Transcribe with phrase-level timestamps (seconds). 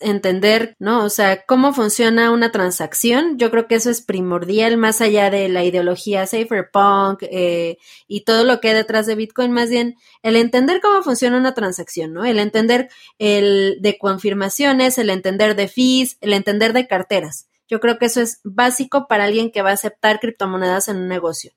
[0.00, 1.04] entender, ¿no?
[1.04, 3.38] O sea, cómo funciona una transacción.
[3.38, 8.44] Yo creo que eso es primordial, más allá de la ideología cypherpunk eh, y todo
[8.44, 12.24] lo que hay detrás de Bitcoin, más bien el entender cómo funciona una transacción, ¿no?
[12.24, 12.88] El entender
[13.18, 17.48] el de confirmaciones, el entender de fees, el entender de carteras.
[17.68, 21.08] Yo creo que eso es básico para alguien que va a aceptar criptomonedas en un
[21.08, 21.52] negocio.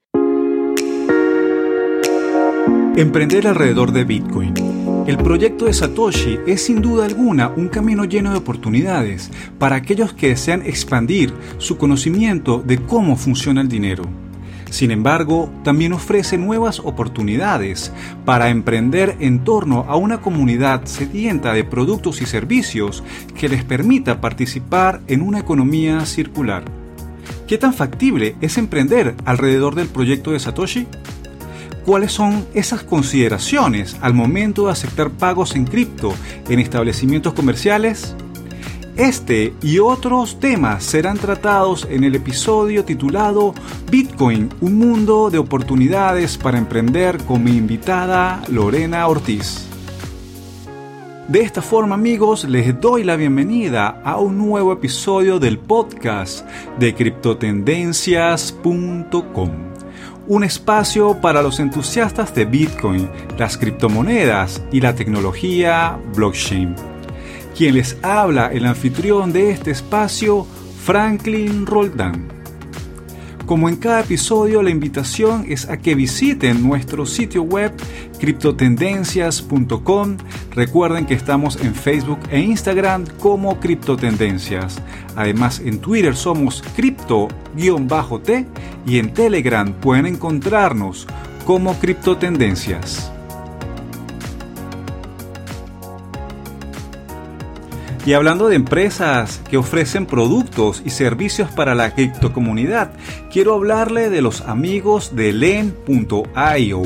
[2.95, 4.78] Emprender alrededor de Bitcoin.
[5.09, 10.13] El proyecto de Satoshi es sin duda alguna un camino lleno de oportunidades para aquellos
[10.13, 14.03] que desean expandir su conocimiento de cómo funciona el dinero.
[14.69, 17.91] Sin embargo, también ofrece nuevas oportunidades
[18.23, 23.03] para emprender en torno a una comunidad sedienta de productos y servicios
[23.35, 26.65] que les permita participar en una economía circular.
[27.47, 30.85] ¿Qué tan factible es emprender alrededor del proyecto de Satoshi?
[31.85, 36.13] Cuáles son esas consideraciones al momento de aceptar pagos en cripto
[36.47, 38.15] en establecimientos comerciales?
[38.99, 43.53] Este y otros temas serán tratados en el episodio titulado
[43.89, 49.69] Bitcoin, un mundo de oportunidades para emprender con mi invitada Lorena Ortiz.
[51.29, 56.45] De esta forma amigos les doy la bienvenida a un nuevo episodio del podcast
[56.77, 59.68] de criptotendencias.com
[60.29, 66.75] un espacio para los entusiastas de Bitcoin, las criptomonedas y la tecnología blockchain.
[67.57, 70.45] Quien les habla, el anfitrión de este espacio,
[70.85, 72.27] Franklin Roldán.
[73.47, 77.73] Como en cada episodio, la invitación es a que visiten nuestro sitio web
[78.19, 80.17] criptotendencias.com.
[80.55, 84.81] Recuerden que estamos en Facebook e Instagram como Criptotendencias.
[85.15, 88.47] Además, en Twitter somos cripto-t
[88.85, 91.07] y en Telegram pueden encontrarnos
[91.45, 93.11] como Criptotendencias.
[98.05, 102.91] Y hablando de empresas que ofrecen productos y servicios para la criptocomunidad,
[103.31, 106.81] quiero hablarle de los amigos de Len.io.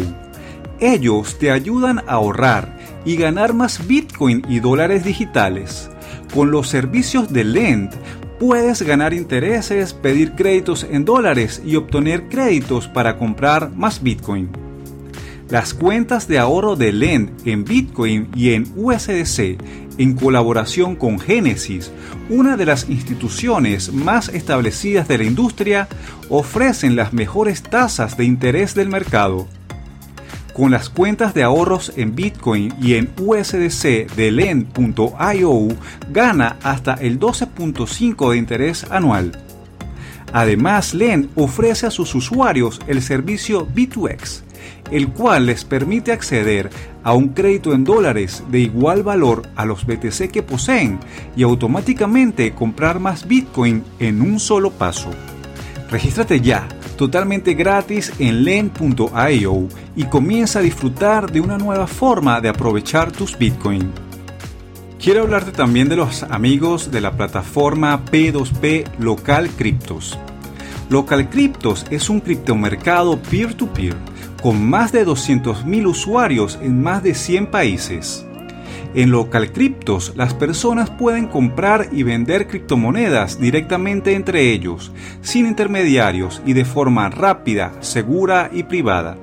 [0.79, 5.89] Ellos te ayudan a ahorrar y ganar más Bitcoin y dólares digitales.
[6.33, 7.91] Con los servicios de Lend
[8.39, 14.49] puedes ganar intereses, pedir créditos en dólares y obtener créditos para comprar más Bitcoin.
[15.49, 19.57] Las cuentas de ahorro de Lend en Bitcoin y en USDC
[19.97, 21.91] en colaboración con Genesis,
[22.29, 25.87] una de las instituciones más establecidas de la industria,
[26.29, 29.47] ofrecen las mejores tasas de interés del mercado.
[30.53, 35.67] Con las cuentas de ahorros en Bitcoin y en USDC de Lend.io
[36.11, 39.31] gana hasta el 12.5 de interés anual.
[40.31, 44.41] Además, Lend ofrece a sus usuarios el servicio B2X,
[44.91, 46.69] el cual les permite acceder
[47.03, 50.99] a un crédito en dólares de igual valor a los BTC que poseen
[51.35, 55.09] y automáticamente comprar más Bitcoin en un solo paso.
[55.89, 62.49] Regístrate ya, totalmente gratis en len.io y comienza a disfrutar de una nueva forma de
[62.49, 63.91] aprovechar tus Bitcoin.
[64.99, 70.17] Quiero hablarte también de los amigos de la plataforma P2P Local Cryptos.
[70.89, 73.95] Local Cryptos es un criptomercado peer-to-peer
[74.41, 78.25] con más de 200.000 usuarios en más de 100 países.
[78.95, 84.91] En Local Cryptos, las personas pueden comprar y vender criptomonedas directamente entre ellos,
[85.23, 89.17] sin intermediarios y de forma rápida, segura y privada.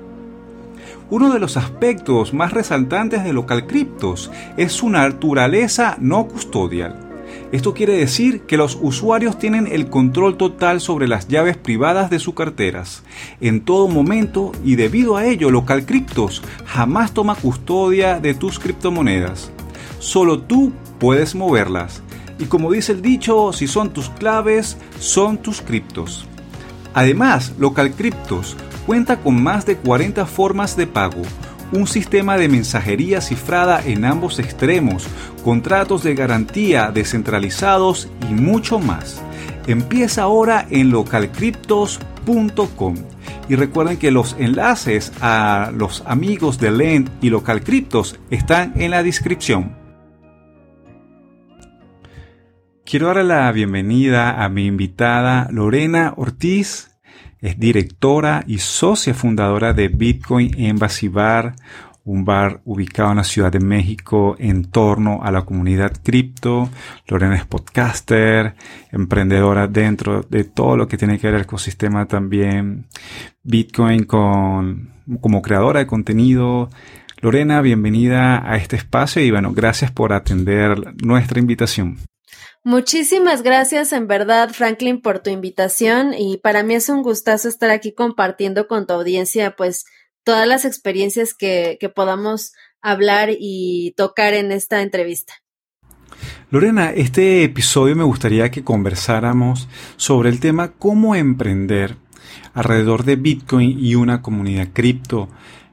[1.08, 6.96] Uno de los aspectos más resaltantes de Local Cryptos es su naturaleza no custodial.
[7.52, 12.18] Esto quiere decir que los usuarios tienen el control total sobre las llaves privadas de
[12.18, 13.04] sus carteras
[13.40, 19.52] en todo momento y debido a ello Local Cryptos jamás toma custodia de tus criptomonedas.
[20.00, 22.02] Solo tú puedes moverlas.
[22.40, 26.26] Y como dice el dicho, si son tus claves, son tus criptos.
[26.92, 28.56] Además, Local Cryptos
[28.86, 31.22] cuenta con más de 40 formas de pago
[31.72, 35.06] un sistema de mensajería cifrada en ambos extremos,
[35.44, 39.22] contratos de garantía descentralizados y mucho más.
[39.66, 42.94] Empieza ahora en localcryptos.com.
[43.48, 49.02] Y recuerden que los enlaces a los amigos de Lend y Localcryptos están en la
[49.02, 49.76] descripción.
[52.90, 56.90] Quiero darle la bienvenida a mi invitada Lorena Ortiz.
[57.40, 61.54] Es directora y socia fundadora de Bitcoin Embassy Bar,
[62.02, 66.68] un bar ubicado en la Ciudad de México en torno a la comunidad cripto.
[67.06, 68.56] Lorena es podcaster,
[68.90, 72.86] emprendedora dentro de todo lo que tiene que ver el ecosistema también.
[73.44, 74.90] Bitcoin con,
[75.20, 76.70] como creadora de contenido.
[77.20, 81.98] Lorena, bienvenida a este espacio y bueno, gracias por atender nuestra invitación.
[82.62, 87.70] Muchísimas gracias en verdad, Franklin, por tu invitación y para mí es un gustazo estar
[87.70, 89.86] aquí compartiendo con tu audiencia pues
[90.24, 92.52] todas las experiencias que, que podamos
[92.82, 95.34] hablar y tocar en esta entrevista.
[96.50, 101.96] Lorena, este episodio me gustaría que conversáramos sobre el tema cómo emprender
[102.52, 105.28] alrededor de Bitcoin y una comunidad cripto.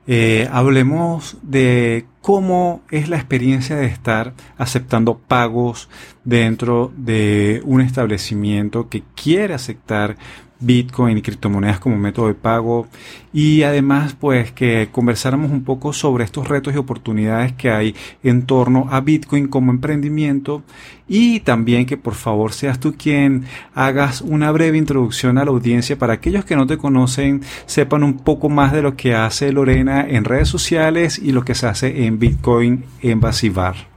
[0.09, 5.89] Eh, hablemos de cómo es la experiencia de estar aceptando pagos
[6.23, 10.15] dentro de un establecimiento que quiere aceptar
[10.59, 12.87] Bitcoin y criptomonedas como método de pago
[13.33, 18.45] y además pues que conversáramos un poco sobre estos retos y oportunidades que hay en
[18.45, 20.63] torno a Bitcoin como emprendimiento
[21.07, 23.45] y también que por favor seas tú quien
[23.75, 28.17] hagas una breve introducción a la audiencia para aquellos que no te conocen sepan un
[28.17, 32.05] poco más de lo que hace Lorena en redes sociales y lo que se hace
[32.05, 33.96] en Bitcoin en Basivar.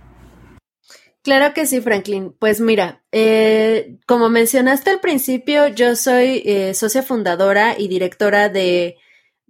[1.22, 2.34] Claro que sí, Franklin.
[2.38, 8.96] Pues mira, eh, como mencionaste al principio, yo soy eh, socia fundadora y directora de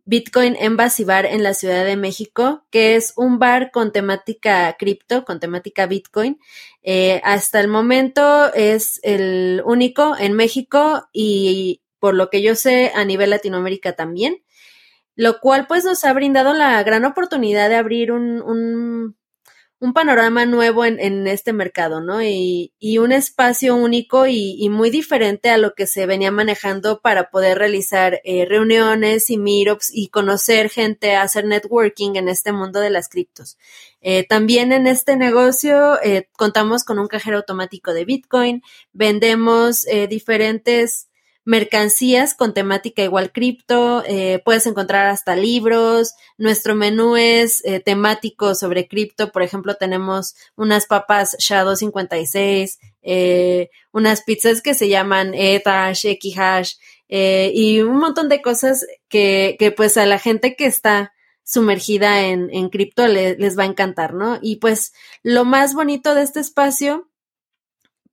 [0.04, 5.24] Bitcoin Embassy Bar en la Ciudad de México, que es un bar con temática cripto,
[5.24, 6.40] con temática Bitcoin.
[6.82, 12.90] Eh, hasta el momento es el único en México y por lo que yo sé
[12.96, 14.42] a nivel Latinoamérica también,
[15.14, 19.19] lo cual pues nos ha brindado la gran oportunidad de abrir un, un
[19.80, 22.22] un panorama nuevo en, en este mercado, ¿no?
[22.22, 27.00] Y, y un espacio único y, y, muy diferente a lo que se venía manejando
[27.00, 32.78] para poder realizar eh, reuniones y meetups y conocer gente, hacer networking en este mundo
[32.78, 33.56] de las criptos.
[34.02, 38.62] Eh, también en este negocio eh, contamos con un cajero automático de Bitcoin,
[38.92, 41.09] vendemos diferentes
[41.50, 48.54] mercancías con temática igual cripto, eh, puedes encontrar hasta libros, nuestro menú es eh, temático
[48.54, 55.34] sobre cripto, por ejemplo tenemos unas papas Shadow 56, eh, unas pizzas que se llaman
[55.34, 56.74] Ethash, Ekihash,
[57.08, 61.12] eh, y un montón de cosas que, que pues a la gente que está
[61.42, 64.38] sumergida en, en cripto les va a encantar, ¿no?
[64.40, 64.92] Y pues
[65.24, 67.09] lo más bonito de este espacio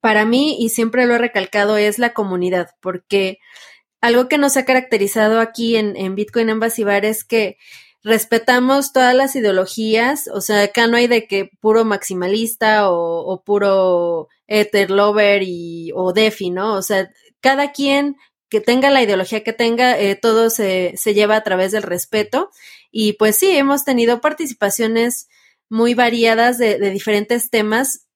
[0.02, 3.40] para mí, y siempre lo he recalcado, es la comunidad, porque
[4.02, 7.58] algo que nos ha caracterizado aquí en, en Bitcoin Embassy Bar es que
[8.04, 14.30] respetamos todas las ideologías, o sea, acá no hay de que puro maximalista o, puro
[14.48, 16.76] Ether lover y, o DeFi, ¿no?
[16.76, 17.12] O sea,
[17.42, 18.16] cada quien
[18.50, 22.50] que tenga la ideología que tenga, eh, todo se, se lleva a través del respeto.
[22.92, 25.28] Y pues sí, hemos tenido participaciones
[25.70, 28.07] muy variadas de, de diferentes temas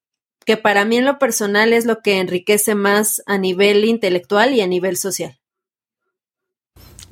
[0.44, 4.60] que para mí en lo personal es lo que enriquece más a nivel intelectual y
[4.60, 5.38] a nivel social.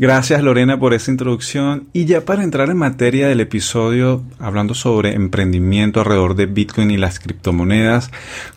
[0.01, 5.13] Gracias Lorena por esa introducción y ya para entrar en materia del episodio hablando sobre
[5.13, 8.11] emprendimiento alrededor de Bitcoin y las criptomonedas,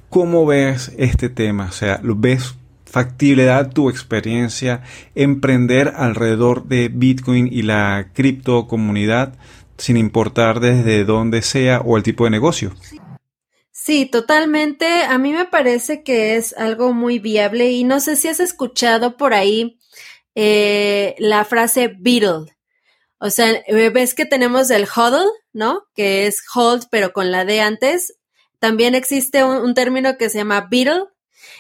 [0.10, 1.66] ¿cómo ves este tema?
[1.66, 2.56] O sea, ¿ves
[2.86, 4.84] factibilidad tu experiencia
[5.16, 9.34] emprender alrededor de Bitcoin y la criptocomunidad
[9.78, 12.72] sin importar desde dónde sea o el tipo de negocio?
[12.80, 13.00] Sí,
[14.06, 15.04] totalmente.
[15.04, 19.18] A mí me parece que es algo muy viable y no sé si has escuchado
[19.18, 19.78] por ahí
[20.36, 22.56] eh, la frase Beetle.
[23.18, 25.86] O sea, eh, ves que tenemos el huddle, ¿no?
[25.96, 28.18] Que es hold, pero con la D antes.
[28.60, 31.04] También existe un, término que se llama Beetle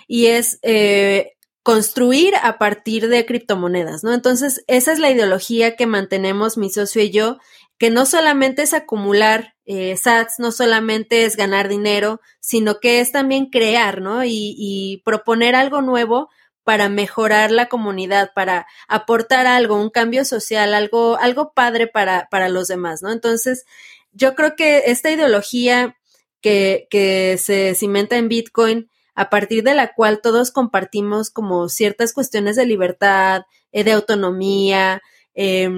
[0.07, 4.13] y es eh, construir a partir de criptomonedas, ¿no?
[4.13, 7.37] Entonces, esa es la ideología que mantenemos mi socio y yo
[7.77, 13.11] que no solamente es acumular eh, sats, no solamente es ganar dinero, sino que es
[13.11, 14.23] también crear, ¿no?
[14.25, 16.29] Y, proponer algo nuevo
[16.63, 22.49] para mejorar la comunidad, para aportar algo, un cambio social, algo, algo padre para, para
[22.49, 23.11] los demás, ¿no?
[23.11, 23.65] Entonces,
[24.11, 25.97] yo creo que esta ideología
[26.41, 32.13] que, que se cimenta en Bitcoin, a partir de la cual todos compartimos como ciertas
[32.13, 35.01] cuestiones de libertad, eh, de autonomía,
[35.35, 35.69] eh,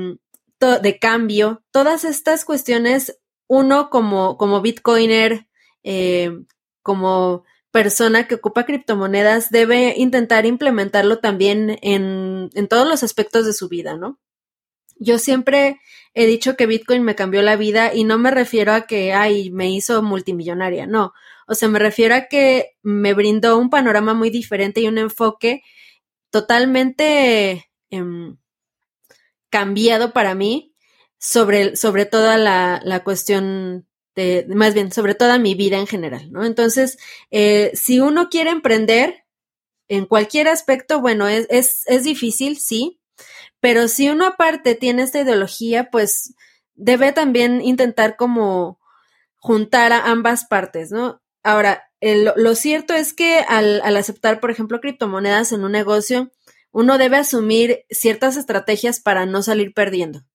[0.81, 5.47] de cambio, todas estas cuestiones, uno como, como bitcoiner,
[5.83, 6.31] eh,
[6.81, 13.53] como persona que ocupa criptomonedas, debe intentar implementarlo también en, en todos los aspectos de
[13.53, 14.19] su vida, ¿no?
[14.97, 15.81] Yo siempre
[16.13, 19.51] he dicho que Bitcoin me cambió la vida y no me refiero a que, ay,
[19.51, 21.13] me hizo multimillonaria, no.
[21.47, 25.61] O sea, me refiero a que me brindó un panorama muy diferente y un enfoque
[26.31, 28.03] totalmente eh,
[29.49, 30.74] cambiado para mí
[31.17, 36.31] sobre, sobre toda la, la cuestión de, más bien, sobre toda mi vida en general,
[36.31, 36.45] ¿no?
[36.45, 36.97] Entonces,
[37.31, 39.25] eh, si uno quiere emprender
[39.87, 42.99] en cualquier aspecto, bueno, es, es, es difícil, sí,
[43.59, 46.33] pero si uno aparte tiene esta ideología, pues
[46.75, 48.79] debe también intentar como
[49.35, 51.21] juntar a ambas partes, ¿no?
[51.45, 56.31] ahora, lo cierto es que al, al aceptar, por ejemplo, criptomonedas en un negocio,
[56.71, 60.25] uno debe asumir ciertas estrategias para no salir perdiendo.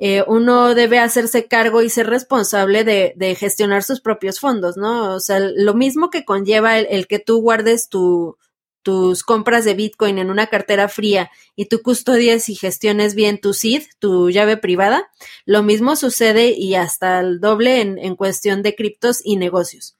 [0.00, 5.14] Eh, uno debe hacerse cargo y ser responsable de, gestionar sus propios fondos, ¿no?
[5.14, 8.38] O sea, lo mismo que conlleva el, que tú guardes tu,
[8.82, 13.54] tus compras de Bitcoin en una cartera fría y tú custodies y gestiones bien tu
[13.54, 15.10] SID, tu llave privada,
[15.44, 19.96] lo mismo sucede y hasta el doble en, en cuestión de criptos y negocios.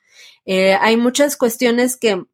[0.46, 2.24] Eh, hay muchas cuestiones que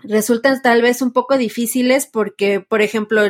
[0.00, 3.22] resultan tal vez un poco difíciles porque, por ejemplo,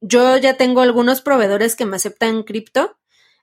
[0.00, 2.96] yo ya tengo algunos proveedores que me aceptan cripto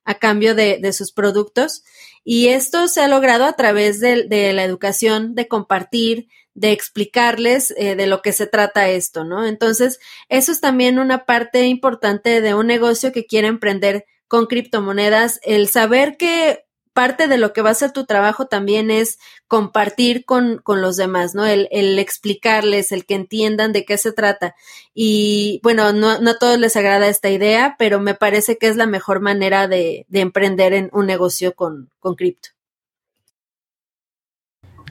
[0.07, 1.83] a cambio de, de, sus productos.
[2.23, 7.73] Y esto se ha logrado a través de, de la educación, de compartir, de explicarles
[7.77, 9.45] eh, de lo que se trata esto, ¿no?
[9.45, 9.99] Entonces,
[10.29, 15.67] eso es también una parte importante de un negocio que quiere emprender con criptomonedas, el
[15.67, 16.66] saber que
[16.97, 20.97] parte de lo que va a ser tu trabajo también es compartir con, con los
[20.97, 21.45] demás, ¿no?
[21.45, 21.67] El,
[21.99, 24.55] explicarles, el que entiendan de qué se trata.
[24.95, 28.77] Y bueno, no, no a todos les agrada esta idea, pero me parece que es
[28.77, 32.49] la mejor manera de, de emprender en un negocio con, con cripto.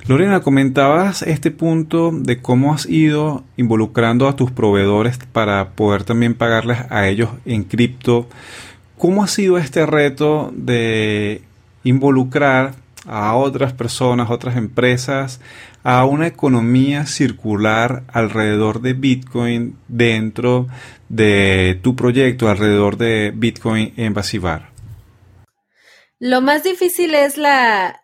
[0.07, 6.35] Lorena, comentabas este punto de cómo has ido involucrando a tus proveedores para poder también
[6.35, 8.29] pagarles a ellos en cripto.
[8.97, 11.43] ¿Cómo ha sido este reto de
[11.87, 12.75] involucrar
[13.07, 15.41] a otras personas, otras empresas,
[15.85, 20.67] a una economía circular alrededor de Bitcoin dentro
[21.09, 24.71] de tu proyecto, alrededor de Bitcoin en Basibar?
[26.19, 28.03] Lo más difícil es la,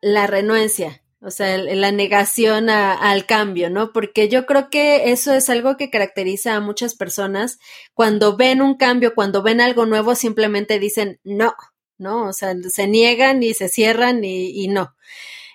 [0.00, 3.92] la renuencia, o sea, la negación al cambio, ¿no?
[3.92, 7.58] Porque yo creo que eso es algo que caracteriza a muchas personas.
[7.94, 11.54] Cuando ven un cambio, cuando ven algo nuevo, simplemente dicen no,
[11.98, 12.28] ¿no?
[12.28, 14.94] O sea, se niegan y se cierran y, no.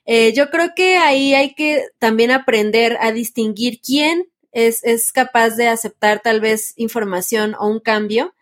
[0.06, 5.52] Eh, yo creo que ahí hay que también aprender a distinguir quién es, es capaz
[5.52, 8.34] de aceptar tal vez información o un cambio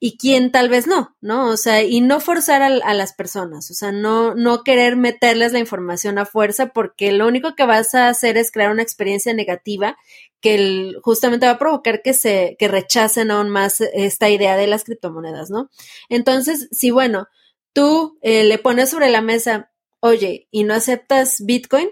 [0.00, 1.48] y quién tal vez no, ¿no?
[1.48, 5.58] O sea, y no forzar a, las personas, o sea, no, no querer meterles la
[5.58, 9.96] información a fuerza porque lo único que vas a hacer es crear una experiencia negativa
[10.40, 14.84] que justamente va a provocar que se, que rechacen aún más esta idea de las
[14.84, 15.68] criptomonedas, ¿no?
[16.08, 17.26] Entonces, si bueno,
[17.72, 21.88] tú eh, le pones sobre la mesa, oye, ¿y no aceptas Bitcoin?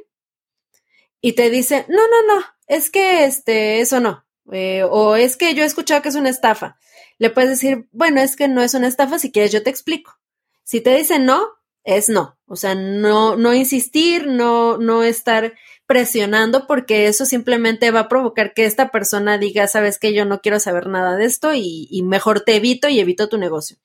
[1.21, 5.55] Y te dice, no, no, no, es que este, eso no, eh, o es que
[5.55, 6.79] yo he escuchado que es una estafa
[7.19, 10.19] le puedes decir, bueno, es que no es una estafa, si quieres yo te explico.
[10.65, 11.47] Si te dicen no,
[11.85, 12.39] es no.
[12.47, 15.55] O sea, no, no insistir, no, no estar
[15.87, 20.41] presionando porque eso simplemente va a provocar que esta persona diga, sabes que yo no
[20.41, 23.77] quiero saber nada de esto y mejor te evito y evito tu negocio.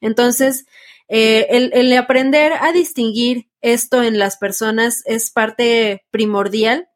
[0.00, 0.66] Entonces,
[1.08, 6.88] eh, el, aprender a distinguir esto en las personas es parte primordial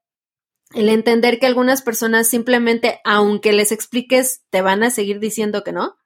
[0.74, 5.72] el entender que algunas personas simplemente, aunque les expliques, te van a seguir diciendo que
[5.72, 5.96] no.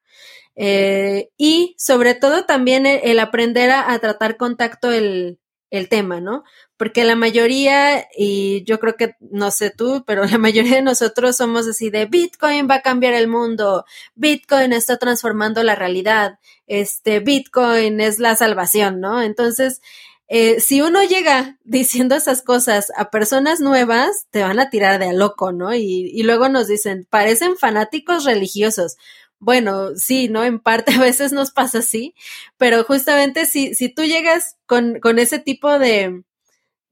[0.56, 5.38] Eh, y sobre todo también el, aprender a, tratar contacto el,
[5.76, 6.44] el tema, ¿no?
[6.76, 11.36] Porque la mayoría, y yo creo que, no sé tú, pero la mayoría de nosotros
[11.36, 17.20] somos así de Bitcoin va a cambiar el mundo, Bitcoin está transformando la realidad, este,
[17.20, 19.22] Bitcoin es la salvación, ¿no?
[19.22, 19.80] Entonces,
[20.28, 25.08] eh, si uno llega diciendo esas cosas a personas nuevas, te van a tirar de
[25.08, 25.74] a loco, ¿no?
[25.74, 28.96] Y, y luego nos dicen, parecen fanáticos religiosos.
[29.40, 30.44] Bueno, sí, ¿no?
[30.44, 32.14] En parte a veces nos pasa así,
[32.56, 36.22] pero justamente si, si tú llegas con, con ese tipo de,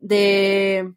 [0.00, 0.94] de,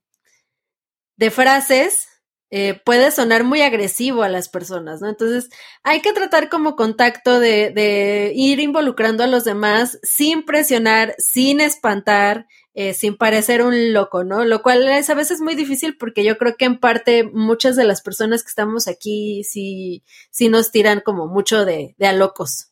[1.18, 2.08] de frases,
[2.52, 5.10] eh, puede sonar muy agresivo a las personas, ¿no?
[5.10, 5.50] Entonces,
[5.84, 11.60] hay que tratar como contacto de, de ir involucrando a los demás sin presionar, sin
[11.62, 14.44] espantar, eh, sin parecer un loco, ¿no?
[14.44, 17.86] Lo cual es a veces muy difícil porque yo creo que en parte muchas de
[17.86, 22.72] las personas que estamos aquí sí, sí nos tiran como mucho de, de a locos.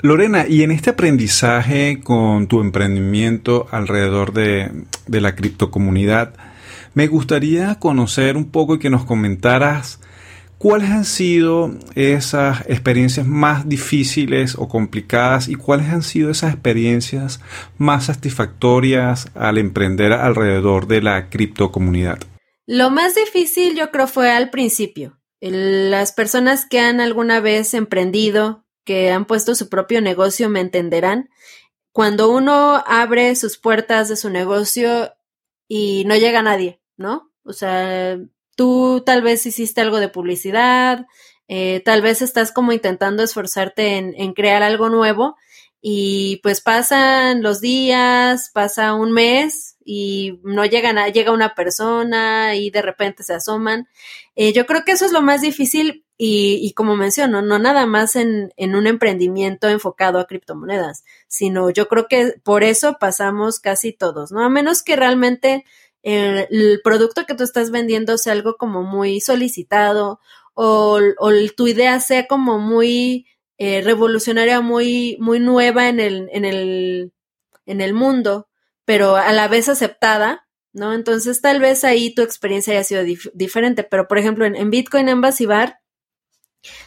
[0.00, 4.70] Lorena, y en este aprendizaje con tu emprendimiento alrededor de,
[5.08, 6.34] de la criptocomunidad,
[6.94, 10.00] me gustaría conocer un poco y que nos comentaras
[10.58, 17.40] cuáles han sido esas experiencias más difíciles o complicadas y cuáles han sido esas experiencias
[17.78, 22.18] más satisfactorias al emprender alrededor de la criptocomunidad.
[22.66, 25.18] Lo más difícil yo creo fue al principio.
[25.40, 31.30] Las personas que han alguna vez emprendido, que han puesto su propio negocio, me entenderán.
[31.92, 35.14] Cuando uno abre sus puertas de su negocio
[35.68, 37.32] y no llega nadie, ¿no?
[37.44, 38.18] O sea,
[38.58, 41.06] tú tal vez hiciste algo de publicidad,
[41.46, 45.36] eh, tal vez estás como intentando esforzarte en, crear algo nuevo
[45.80, 52.56] y pues pasan los días, pasa un mes y no llegan a, llega una persona
[52.56, 53.86] y de repente se asoman.
[54.34, 57.86] Eh, yo creo que eso es lo más difícil y, y como menciono, no nada
[57.86, 63.92] más en, un emprendimiento enfocado a criptomonedas, sino yo creo que por eso pasamos casi
[63.92, 64.42] todos, ¿no?
[64.42, 65.64] A menos que realmente
[66.02, 70.20] el, producto que tú estás vendiendo sea algo como muy solicitado
[70.54, 71.00] o,
[71.56, 73.26] tu idea sea como muy
[73.58, 77.12] eh, revolucionaria, muy, muy nueva en el, en el,
[77.66, 78.48] en el mundo,
[78.84, 80.92] pero a la vez aceptada, ¿no?
[80.94, 84.70] Entonces tal vez ahí tu experiencia haya sido dif diferente, pero por ejemplo en, en
[84.70, 85.80] Bitcoin Embassy Bar,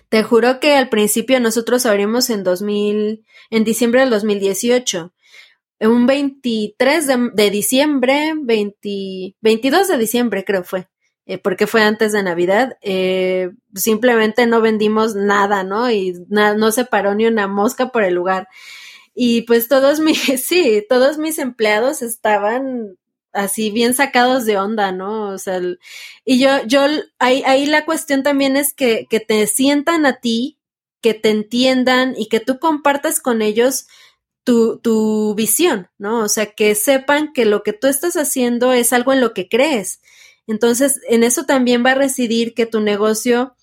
[0.10, 5.14] te juro que al principio nosotros abrimos en 2000, en diciembre del 2018.
[5.82, 10.88] Un 23 de, diciembre, 20, 22 de diciembre creo fue.
[11.26, 15.90] Eh, porque fue antes de Navidad, eh, simplemente no vendimos nada, ¿no?
[15.92, 18.48] Y no se paró ni una mosca por el lugar.
[19.14, 22.98] Y pues todos mis, sí, todos mis empleados estaban
[23.34, 25.30] así bien sacados de onda, ¿no?
[25.30, 25.62] O sea,
[26.26, 26.86] y yo, yo,
[27.20, 30.60] ahí, ahí la cuestión también es que, que te sientan a ti,
[31.02, 33.88] que te entiendan y que tú compartas con ellos
[34.44, 36.24] tu, tu visión, ¿no?
[36.24, 39.48] O sea, que sepan que lo que tú estás haciendo es algo en lo que
[39.48, 40.02] crees
[40.48, 43.56] entonces, en eso también va a residir que tu negocio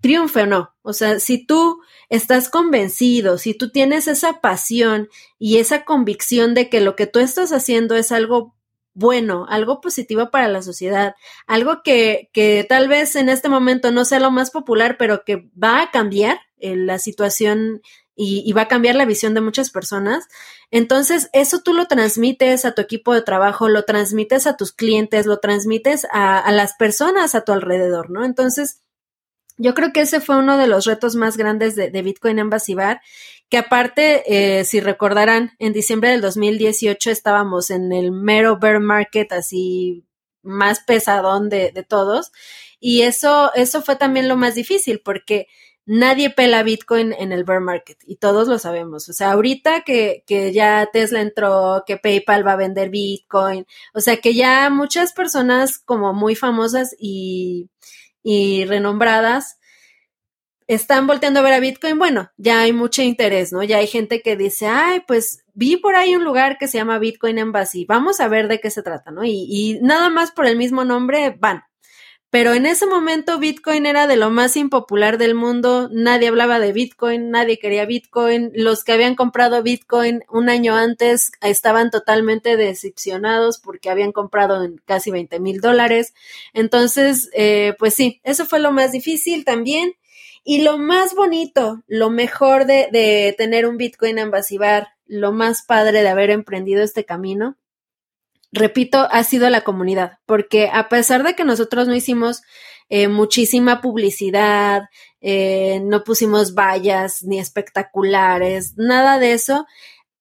[0.00, 0.74] triunfe o no.
[0.82, 6.68] O sea, si tú estás convencido, si tú tienes esa pasión y esa convicción de
[6.68, 8.54] que lo que tú estás haciendo es algo
[8.96, 11.14] bueno, algo positivo para la sociedad,
[11.46, 15.48] algo que, que tal vez en este momento no sea lo más popular, pero que
[15.60, 17.82] va a cambiar eh, la situación
[18.16, 20.28] y, va a cambiar la visión de muchas personas.
[20.70, 25.26] Entonces, eso tú lo transmites a tu equipo de trabajo, lo transmites a tus clientes,
[25.26, 28.24] lo transmites a, las personas a tu alrededor, ¿no?
[28.24, 28.82] Entonces,
[29.56, 33.00] yo creo que ese fue uno de los retos más grandes de, Bitcoin Embassy Bar,
[33.48, 39.32] que aparte, eh, si recordarán, en diciembre del 2018 estábamos en el mero bear market
[39.32, 40.04] así
[40.42, 42.32] más pesadón de, de todos.
[42.80, 45.46] Y eso, eso fue también lo más difícil, porque
[45.86, 49.08] nadie pela Bitcoin en el bear market y todos lo sabemos.
[49.08, 54.00] O sea, ahorita que, que ya Tesla entró, que PayPal va a vender Bitcoin, o
[54.00, 57.68] sea, que ya muchas personas como muy famosas y,
[58.22, 59.58] y renombradas
[60.66, 63.62] están volteando a ver a Bitcoin, bueno, ya hay mucho interés, ¿no?
[63.62, 66.98] Ya hay gente que dice, ay, pues vi por ahí un lugar que se llama
[66.98, 69.24] Bitcoin Embassy, vamos a ver de qué se trata, ¿no?
[69.24, 71.64] Y, y nada más por el mismo nombre van
[72.34, 76.72] pero en ese momento Bitcoin era de lo más impopular del mundo, nadie hablaba de
[76.72, 83.60] Bitcoin, nadie quería Bitcoin, los que habían comprado Bitcoin un año antes estaban totalmente decepcionados
[83.60, 86.12] porque habían comprado en casi 20 mil dólares.
[86.54, 89.92] Entonces, eh, pues sí, eso fue lo más difícil también.
[90.42, 96.02] Y lo más bonito, lo mejor de, de tener un Bitcoin ambasivar, lo más padre
[96.02, 97.56] de haber emprendido este camino,
[98.54, 102.42] repito, ha sido la comunidad, porque a pesar de que nosotros no hicimos
[102.88, 104.82] eh, muchísima publicidad,
[105.20, 109.66] eh, no pusimos vallas ni espectaculares, nada de eso,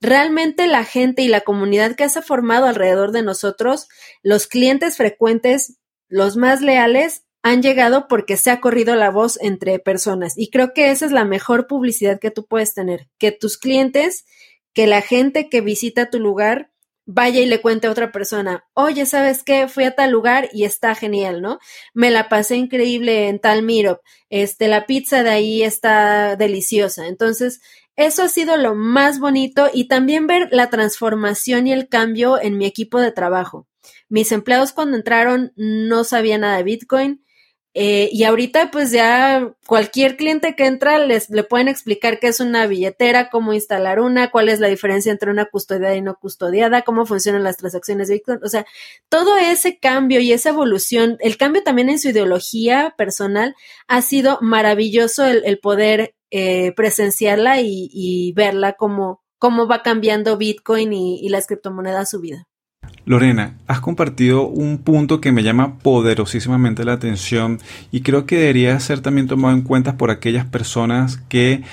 [0.01, 3.87] realmente la gente y la comunidad que se ha formado alrededor de nosotros,
[4.21, 9.77] los clientes frecuentes, los más leales, han llegado porque se ha corrido la voz entre
[9.77, 10.37] personas.
[10.37, 14.25] Y creo que esa es la mejor publicidad que tú puedes tener, que tus clientes,
[14.73, 16.71] que la gente que visita tu lugar,
[17.05, 19.67] vaya y le cuente a otra persona, oye, ¿sabes qué?
[19.67, 21.59] Fui a tal lugar y está genial, ¿no?
[21.93, 27.07] Me la pasé increíble en tal Miro, este, la pizza de ahí está deliciosa.
[27.07, 27.61] Entonces,
[27.95, 32.57] eso ha sido lo más bonito y también ver la transformación y el cambio en
[32.57, 33.67] mi equipo de trabajo.
[34.09, 37.23] Mis empleados cuando entraron no sabían nada de Bitcoin,
[37.75, 42.39] eh, y ahorita, pues ya cualquier cliente que entra les le pueden explicar qué es
[42.39, 46.83] una billetera, cómo instalar una, cuál es la diferencia entre una custodiada y no custodiada,
[46.83, 48.39] cómo funcionan las transacciones de Bitcoin.
[48.43, 48.65] O sea,
[49.09, 53.55] todo ese cambio y esa evolución, el cambio también en su ideología personal,
[53.87, 61.19] ha sido maravilloso el, poder eh, presenciarla y, verla como cómo va cambiando Bitcoin y,
[61.19, 62.47] y las criptomonedas su vida.
[63.05, 67.59] Lorena, has compartido un punto que me llama poderosísimamente la atención
[67.91, 71.63] y creo que debería ser también tomado en cuenta por aquellas personas que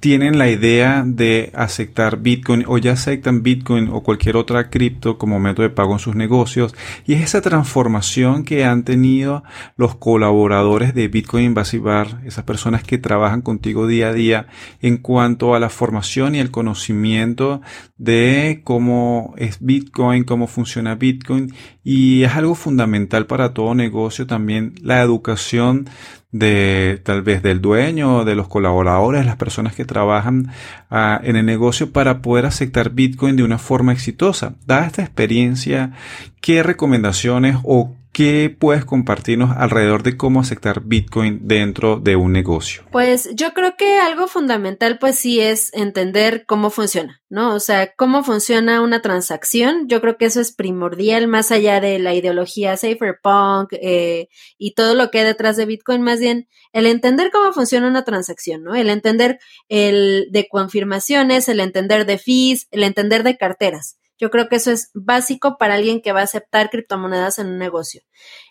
[0.00, 5.40] tienen la idea de aceptar Bitcoin o ya aceptan Bitcoin o cualquier otra cripto como
[5.40, 6.74] método de pago en sus negocios.
[7.06, 9.42] Y es esa transformación que han tenido
[9.76, 11.78] los colaboradores de Bitcoin Invasive
[12.24, 14.46] esas personas que trabajan contigo día a día
[14.80, 17.60] en cuanto a la formación y el conocimiento
[17.96, 21.52] de cómo es Bitcoin, cómo funciona Bitcoin.
[21.82, 25.88] Y es algo fundamental para todo negocio también la educación
[26.30, 30.52] de tal vez del dueño, de los colaboradores, las personas que trabajan
[30.90, 34.54] ah, en el negocio para poder aceptar Bitcoin de una forma exitosa.
[34.66, 35.92] Dada esta experiencia,
[36.40, 42.82] ¿qué recomendaciones o ¿Qué puedes compartirnos alrededor de cómo aceptar Bitcoin dentro de un negocio?
[42.90, 47.54] Pues yo creo que algo fundamental pues sí es entender cómo funciona, ¿no?
[47.54, 49.86] O sea, cómo funciona una transacción.
[49.86, 54.26] Yo creo que eso es primordial más allá de la ideología cypherpunk eh,
[54.58, 58.02] y todo lo que hay detrás de Bitcoin, más bien el entender cómo funciona una
[58.02, 58.74] transacción, ¿no?
[58.74, 63.96] El entender el de confirmaciones, el entender de fees, el entender de carteras.
[64.18, 67.58] Yo creo que eso es básico para alguien que va a aceptar criptomonedas en un
[67.58, 68.02] negocio.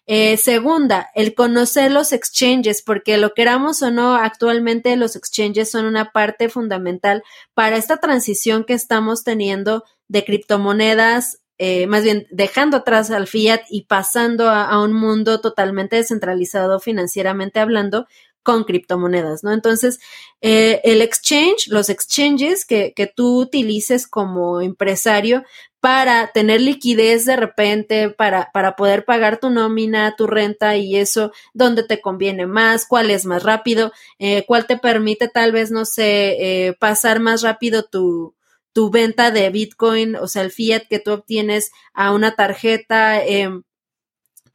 [0.06, 5.86] Eh, segunda, el conocer los exchanges, porque lo queramos o no, actualmente los exchanges son
[5.86, 12.78] una parte fundamental para esta transición que estamos teniendo de criptomonedas eh, más bien dejando
[12.78, 18.06] atrás al fiat y pasando a, un mundo totalmente descentralizado financieramente hablando,
[18.48, 19.52] con criptomonedas, ¿no?
[19.52, 20.00] Entonces,
[20.40, 25.44] eh, el exchange, los exchanges que, que tú utilices como empresario
[25.82, 31.34] para tener liquidez de repente, para, para poder pagar tu nómina, tu renta y eso,
[31.54, 35.84] dónde te conviene más, cuál es más rápido, eh, cuál te permite tal vez, no
[35.84, 38.34] sé, eh, pasar más rápido tu,
[38.72, 43.50] tu venta de Bitcoin, o sea, el fiat que tú obtienes a una tarjeta, eh,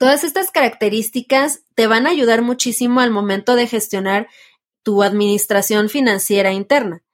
[0.03, 4.27] Todas estas características te van a ayudar muchísimo al momento de gestionar
[4.83, 7.05] tu administración financiera interna.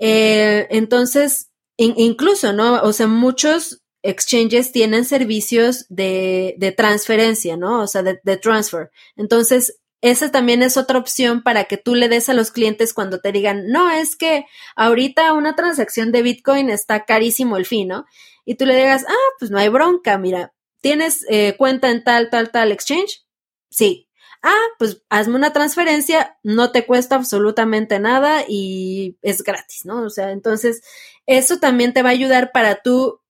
[0.00, 2.82] Eh, entonces, incluso, ¿no?
[2.82, 7.82] O sea, muchos exchanges tienen servicios de, transferencia, ¿no?
[7.82, 8.90] O sea, de, de, transfer.
[9.14, 13.20] Entonces, esa también es otra opción para que tú le des a los clientes cuando
[13.20, 18.06] te digan, no, es que ahorita una transacción de Bitcoin está carísimo el fin, ¿no?
[18.44, 22.30] Y tú le digas, ah, pues no hay bronca, mira, ¿Tienes eh, cuenta en tal,
[22.30, 23.24] tal, tal exchange?
[23.70, 24.08] Sí.
[24.42, 30.02] Ah, pues hazme una transferencia, no te cuesta absolutamente nada y es gratis, ¿no?
[30.02, 30.82] O sea, entonces
[31.26, 33.20] eso también te va a ayudar para tú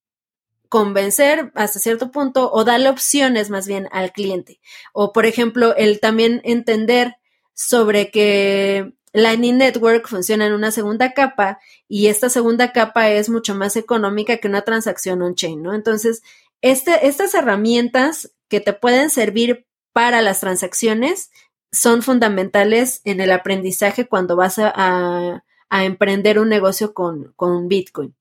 [0.69, 4.61] convencer hasta cierto punto o darle opciones más bien al cliente.
[4.93, 7.17] O, por ejemplo, el también entender
[7.55, 11.59] sobre que Lightning Network funciona en una segunda capa
[11.89, 15.75] y esta segunda capa es mucho más económica que una transacción on-chain, ¿no?
[15.75, 16.23] Entonces,
[16.62, 21.31] este, estas herramientas que te pueden servir para las transacciones
[21.71, 28.14] son fundamentales en el aprendizaje cuando vas a, emprender un negocio con, Bitcoin.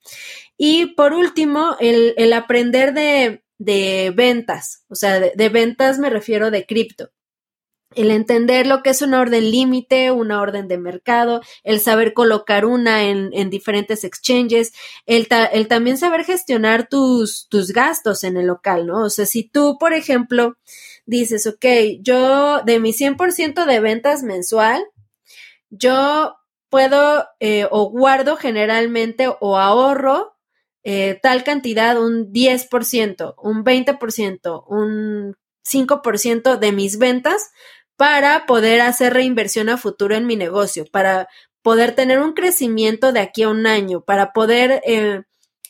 [0.57, 7.11] Y por último, el, aprender de, ventas, o sea, de ventas me refiero de cripto
[7.95, 12.65] el entender lo que es una orden límite, una orden de mercado, el saber colocar
[12.65, 14.73] una en, en diferentes exchanges,
[15.05, 19.03] el, el, también saber gestionar tus, tus gastos en el local, ¿no?
[19.03, 20.57] O sea, si tú, por ejemplo,
[21.05, 21.65] dices, ok,
[22.01, 24.83] yo de mi 100% de ventas mensual,
[25.69, 26.35] yo
[26.69, 30.35] puedo eh, o guardo generalmente o ahorro
[30.83, 37.51] eh, tal cantidad, un 10%, un 20%, un 5% de mis ventas
[37.97, 41.27] para poder hacer reinversión a futuro en mi negocio, para
[41.63, 45.23] poder tener un crecimiento de aquí a un año, para poder, eh,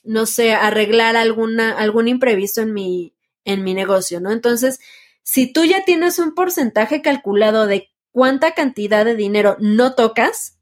[0.04, 4.32] no sé, arreglar alguna, algún imprevisto en mi, en mi negocio, ¿no?
[4.32, 4.80] Entonces,
[5.24, 10.58] si tú ya tienes un porcentaje calculado de cuánta cantidad de dinero no tocas,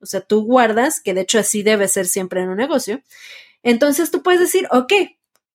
[0.00, 3.02] o sea, tú guardas, que de hecho así debe ser siempre en un negocio,
[3.62, 4.92] entonces tú puedes decir, ok,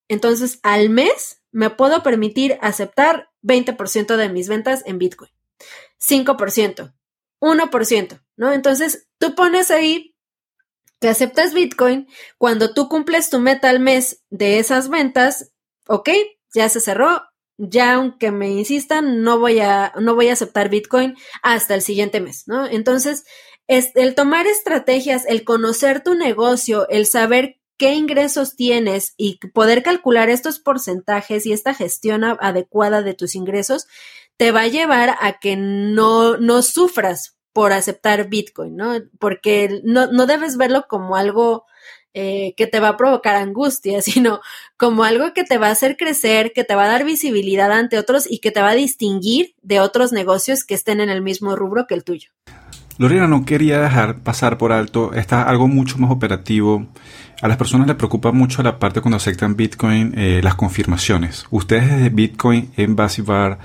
[0.07, 5.31] entonces al mes me puedo permitir aceptar 20% de mis ventas en Bitcoin.
[5.99, 6.93] 5%,
[7.39, 8.53] 1%, ¿no?
[8.53, 10.15] Entonces, tú pones ahí
[10.99, 15.51] que aceptas Bitcoin, cuando tú cumples tu meta al mes de esas ventas,
[15.87, 16.09] ok,
[16.53, 17.23] ya se cerró,
[17.57, 22.21] ya aunque me insistan, no voy a, no voy a aceptar Bitcoin hasta el siguiente
[22.21, 22.67] mes, ¿no?
[22.67, 23.23] Entonces,
[23.67, 29.81] es el tomar estrategias, el conocer tu negocio, el saber qué ingresos tienes y poder
[29.81, 33.87] calcular estos porcentajes y esta gestión adecuada de tus ingresos,
[34.41, 38.95] te va a llevar a que no, no sufras por aceptar Bitcoin, ¿no?
[39.19, 41.65] Porque no, no debes verlo como algo
[42.15, 44.41] eh, que te va a provocar angustia, sino
[44.77, 47.99] como algo que te va a hacer crecer, que te va a dar visibilidad ante
[47.99, 51.55] otros y que te va a distinguir de otros negocios que estén en el mismo
[51.55, 52.31] rubro que el tuyo.
[52.97, 56.87] Lorena, no quería dejar pasar por alto, está algo mucho más operativo.
[57.43, 61.45] A las personas les preocupa mucho la parte cuando aceptan Bitcoin, eh, las confirmaciones.
[61.51, 63.59] Ustedes desde Bitcoin en Basibar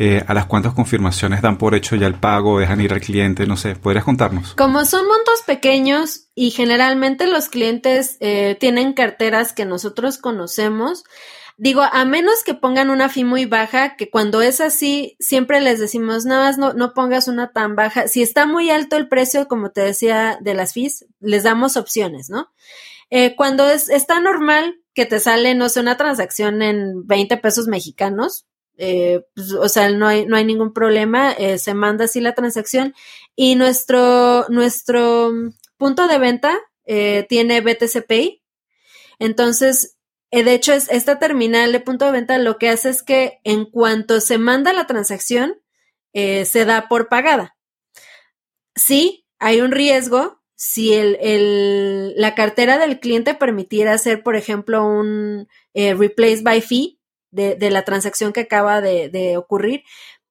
[0.00, 3.48] eh, a las cuantas confirmaciones dan por hecho ya el pago, dejan ir al cliente,
[3.48, 4.54] no sé, ¿podrías contarnos?
[4.54, 11.02] Como son montos pequeños y generalmente los clientes eh, tienen carteras que nosotros conocemos,
[11.60, 15.80] Digo, a menos que pongan una fee muy baja, que cuando es así, siempre les
[15.80, 18.06] decimos, nada más no, no pongas una tan baja.
[18.06, 22.30] Si está muy alto el precio, como te decía, de las fees, les damos opciones,
[22.30, 22.52] ¿no?
[23.10, 27.66] Eh, cuando es, está normal que te sale, no sé, una transacción en 20 pesos
[27.66, 28.46] mexicanos,
[28.80, 32.34] eh, pues, o sea, no hay, no hay ningún problema, eh, se manda así la
[32.34, 32.94] transacción
[33.34, 35.32] y nuestro, nuestro
[35.76, 38.42] punto de venta eh, tiene BTC Pay.
[39.18, 39.96] Entonces,
[40.30, 43.64] de hecho, es, esta terminal de punto de venta lo que hace es que en
[43.64, 45.60] cuanto se manda la transacción,
[46.12, 47.56] se da por pagada.
[48.74, 55.48] Sí, hay un riesgo si el, la cartera del cliente permitiera hacer, por ejemplo, un
[55.74, 56.97] replace by fee
[57.30, 59.82] de, de, la transacción que acaba de, de ocurrir.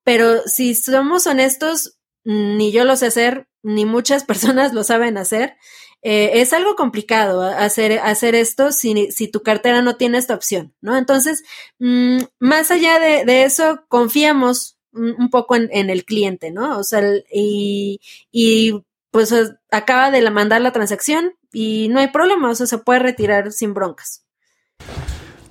[0.04, 5.58] Pero si somos honestos, ni yo lo sé hacer, ni muchas personas lo saben hacer.
[6.04, 10.74] Eh, es algo complicado hacer, hacer esto si, si, tu cartera no tiene esta opción,
[10.80, 10.96] ¿no?
[10.96, 11.44] Entonces,
[11.80, 16.78] mmm, más allá de, de, eso, confiamos un, poco en, en, el cliente, ¿no?
[16.78, 17.02] O sea,
[17.34, 18.00] y,
[18.32, 19.34] y pues
[19.72, 23.74] acaba de mandar la transacción y no hay problema, o sea, se puede retirar sin
[23.74, 24.27] broncas.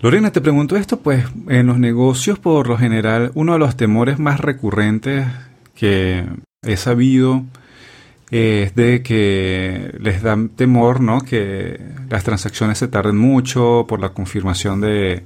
[0.07, 4.21] Lorena, te pregunto esto, pues en los negocios por lo general uno de los temores
[4.21, 5.27] más recurrentes
[5.75, 6.25] que
[6.63, 7.43] he sabido
[8.31, 11.23] es de que les da temor, ¿no?
[11.23, 15.25] Que las transacciones se tarden mucho por la confirmación de,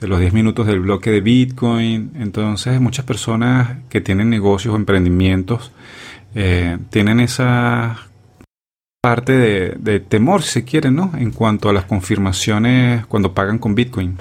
[0.00, 2.10] los 10 minutos del bloque de Bitcoin.
[2.16, 5.70] Entonces, muchas personas que tienen negocios o emprendimientos
[6.34, 8.08] eh, tienen esa
[9.06, 11.12] parte de, temor, si se quiere, ¿no?
[11.16, 14.18] En cuanto a las confirmaciones cuando pagan con Bitcoin.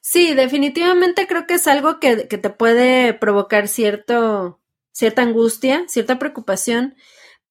[0.00, 4.58] Sí, definitivamente creo que es algo que, que te puede provocar cierto
[4.92, 6.94] cierta angustia, cierta preocupación,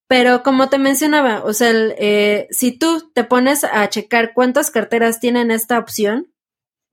[0.07, 5.19] pero como te mencionaba, o sea, eh, si tú te pones a checar cuántas carteras
[5.19, 6.33] tienen esta opción,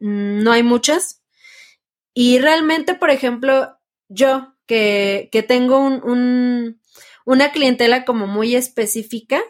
[0.01, 1.23] mm, no hay muchas.
[2.12, 3.79] Y realmente, por ejemplo,
[4.11, 6.83] yo que, que tengo un, un,
[7.27, 9.43] una clientela como muy específica,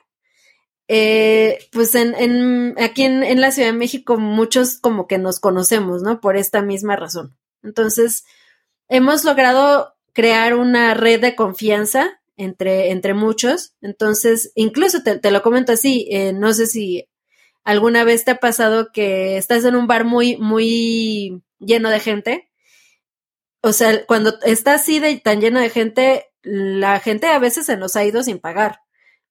[0.88, 5.38] eh, pues en, en aquí en, en, la Ciudad de México muchos como que nos
[5.38, 6.20] conocemos, ¿no?
[6.20, 7.36] Por esta misma razón.
[7.62, 8.24] Entonces,
[8.88, 13.74] hemos logrado crear una red de confianza entre, entre muchos.
[13.82, 17.08] Entonces, incluso te, te lo comento así, eh, no sé si
[17.62, 22.50] alguna vez te ha pasado que estás en un bar muy, muy lleno de gente.
[23.60, 27.76] O sea, cuando está así de tan lleno de gente, la gente a veces se
[27.76, 28.80] nos ha ido sin pagar.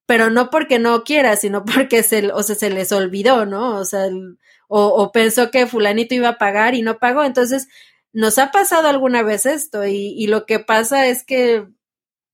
[0.06, 3.78] Pero no porque no quiera, sino porque se, o sea, se les olvidó, ¿no?
[3.78, 4.10] O sea,
[4.68, 7.24] o, pensó que fulanito iba a pagar y no pagó.
[7.24, 7.68] Entonces,
[8.12, 11.68] nos ha pasado alguna vez esto y, lo que pasa es que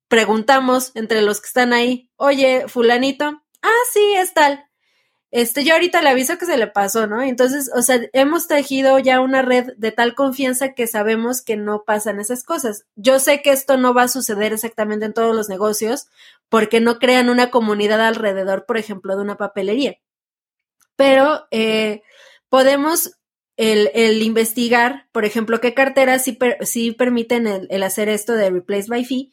[0.08, 4.66] preguntamos entre los que están ahí, oye, fulanito, ah, sí, es tal.
[5.32, 7.22] Este, yo ahorita le aviso que se le pasó, ¿no?
[7.22, 11.84] Entonces, o sea, hemos tejido ya una red de tal confianza que sabemos que no
[11.86, 12.86] pasan esas cosas.
[12.96, 16.08] Yo sé que esto no va a suceder exactamente en todos los negocios
[16.50, 19.96] porque no crean una comunidad alrededor, por ejemplo, de una papelería.
[20.98, 22.02] Pero eh,
[22.50, 23.18] podemos
[23.56, 28.34] el, el, investigar, por ejemplo, qué carteras sí, per, sí permiten el, el, hacer esto
[28.34, 29.32] de replace by fee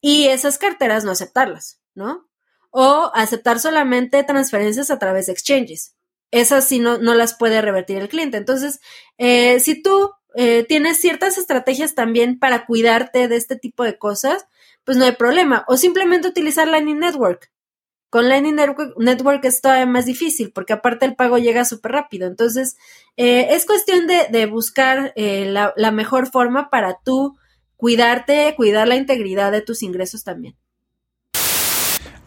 [0.00, 2.28] y esas carteras no aceptarlas, ¿no?
[2.70, 5.94] O aceptar solamente transferencias a través de exchanges.
[6.30, 8.36] Esas sí no, no las puede revertir el cliente.
[8.36, 8.80] Entonces,
[9.18, 14.46] eh, si tú eh, tienes ciertas estrategias también para cuidarte de este tipo de cosas,
[14.84, 15.64] pues no hay problema.
[15.66, 17.50] O simplemente utilizar Lightning Network.
[18.10, 18.56] Con Lightning
[18.98, 22.26] Network es todavía más difícil porque aparte el pago llega súper rápido.
[22.28, 22.76] Entonces,
[23.16, 27.36] eh, es cuestión de, de buscar eh, la, la, mejor forma para tú
[27.76, 30.56] cuidarte, cuidar la integridad de tus ingresos también.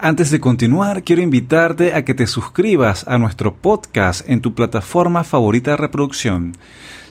[0.01, 5.25] Antes de continuar, quiero invitarte a que te suscribas a nuestro podcast en tu plataforma
[5.25, 6.53] favorita de reproducción.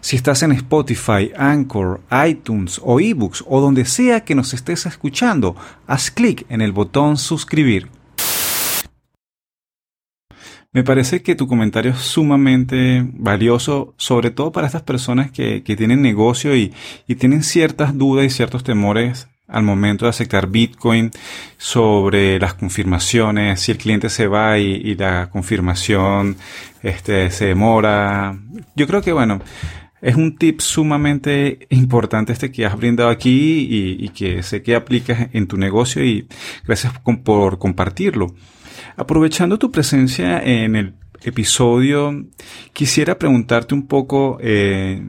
[0.01, 5.55] Si estás en Spotify, Anchor, iTunes o eBooks o donde sea que nos estés escuchando,
[5.87, 7.90] haz clic en el botón suscribir.
[10.72, 15.77] Me parece que tu comentario es sumamente valioso, sobre todo para estas personas que, que
[15.77, 16.72] tienen negocio y,
[17.07, 21.11] y, tienen ciertas dudas y ciertos temores al momento de aceptar Bitcoin
[21.56, 26.37] sobre las confirmaciones, si el cliente se va y, la confirmación
[26.82, 28.38] este, se demora.
[28.76, 29.40] Yo creo que, bueno,
[30.00, 33.66] es un tip sumamente importante este que has brindado aquí
[34.00, 36.28] y, que sé que aplicas en tu negocio y
[36.64, 36.92] gracias
[37.24, 38.34] por compartirlo.
[38.96, 42.26] Aprovechando tu presencia en el episodio,
[42.72, 45.02] quisiera preguntarte un poco eh,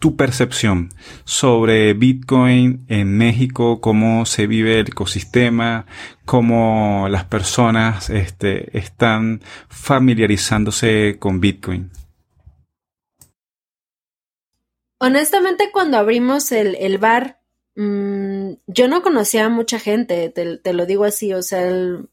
[0.00, 0.88] tu percepción
[1.24, 5.86] sobre Bitcoin en México, cómo se vive el ecosistema,
[6.24, 11.90] cómo las personas este, están familiarizándose con Bitcoin.
[14.98, 17.40] Honestamente, cuando abrimos el, bar,
[17.76, 22.08] mm, yo no conocía a mucha gente, te, lo digo así, o sea, el,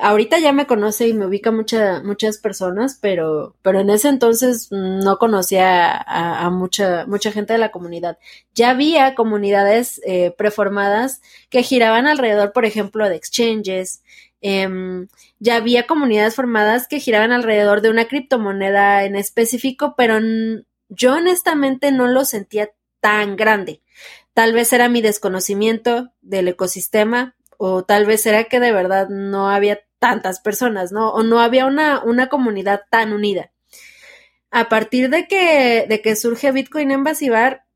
[0.00, 4.68] ahorita ya me conoce y me ubica mucha, muchas personas, pero, pero en ese entonces
[4.70, 8.18] no conocía a, mucha, mucha gente de la comunidad.
[8.54, 14.02] Ya había comunidades eh, preformadas que giraban alrededor, por ejemplo, de exchanges,
[14.40, 20.18] Em, ya había comunidades formadas que giraban alrededor de una criptomoneda en específico, pero
[20.88, 23.82] yo honestamente no lo sentía tan grande.
[24.32, 29.50] Tal vez era mi desconocimiento del ecosistema o tal vez era que de verdad no
[29.50, 31.10] había tantas personas, ¿no?
[31.10, 33.50] O no había una, una comunidad tan unida.
[34.50, 37.66] A partir de que, de que surge Bitcoin en Basibar,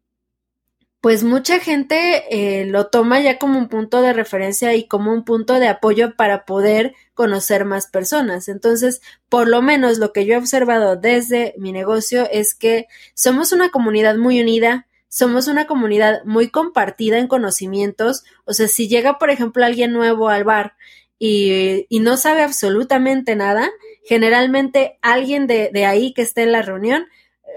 [1.02, 5.22] pues mucha gente eh, lo toma ya como un punto de referencia y como un
[5.22, 8.48] punto de apoyo para poder conocer más personas.
[8.48, 13.52] Entonces, por lo menos lo que yo he observado desde mi negocio es que somos
[13.52, 18.24] una comunidad muy unida, somos una comunidad muy compartida en conocimientos.
[18.46, 20.74] O sea, si llega, por ejemplo, alguien nuevo al bar
[21.20, 23.70] y, y no sabe absolutamente nada,
[24.04, 27.06] generalmente alguien de, de ahí que esté en la reunión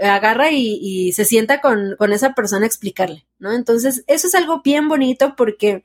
[0.01, 3.53] agarra y, se sienta con, esa persona a explicarle, ¿no?
[3.53, 5.83] Entonces, eso es algo bien bonito porque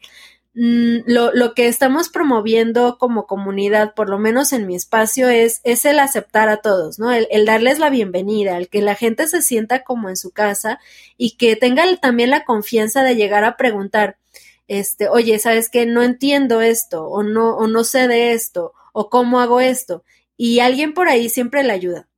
[0.54, 5.84] mm, lo, que estamos promoviendo como comunidad, por lo menos en mi espacio, es, es
[5.84, 7.12] el aceptar a todos, ¿no?
[7.12, 10.80] El, el, darles la bienvenida, el que la gente se sienta como en su casa
[11.16, 14.18] y que tenga también la confianza de llegar a preguntar,
[14.68, 15.86] este, oye, ¿sabes qué?
[15.86, 20.04] No entiendo esto, o no, o no sé de esto, o cómo hago esto.
[20.36, 22.08] Y alguien por ahí siempre le ayuda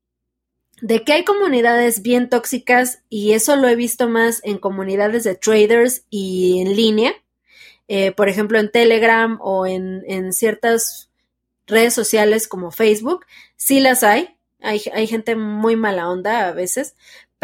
[0.85, 5.35] de que hay comunidades bien tóxicas y eso lo he visto más en comunidades de
[5.35, 7.15] traders y en línea,
[7.89, 11.11] eh, por ejemplo en Telegram o en, en, ciertas
[11.67, 14.37] redes sociales como Facebook, sí las hay.
[14.61, 16.95] hay, hay gente muy mala onda a veces,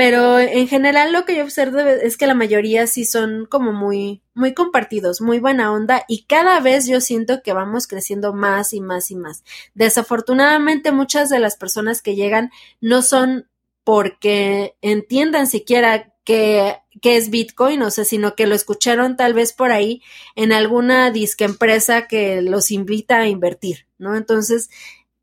[0.01, 4.23] pero en general lo que yo observo es que la mayoría sí son como muy,
[4.33, 8.81] muy compartidos, muy buena onda y cada vez yo siento que vamos creciendo más y
[8.81, 9.45] más y más.
[9.75, 12.51] Desafortunadamente muchas de las personas que llegan
[12.81, 13.51] no son
[13.85, 19.73] porque entiendan siquiera qué es Bitcoin, o sea, sino que lo escucharon tal vez por
[19.73, 20.03] ahí
[20.37, 24.17] en alguna disque empresa que los invita a invertir, ¿no?
[24.17, 24.71] Entonces,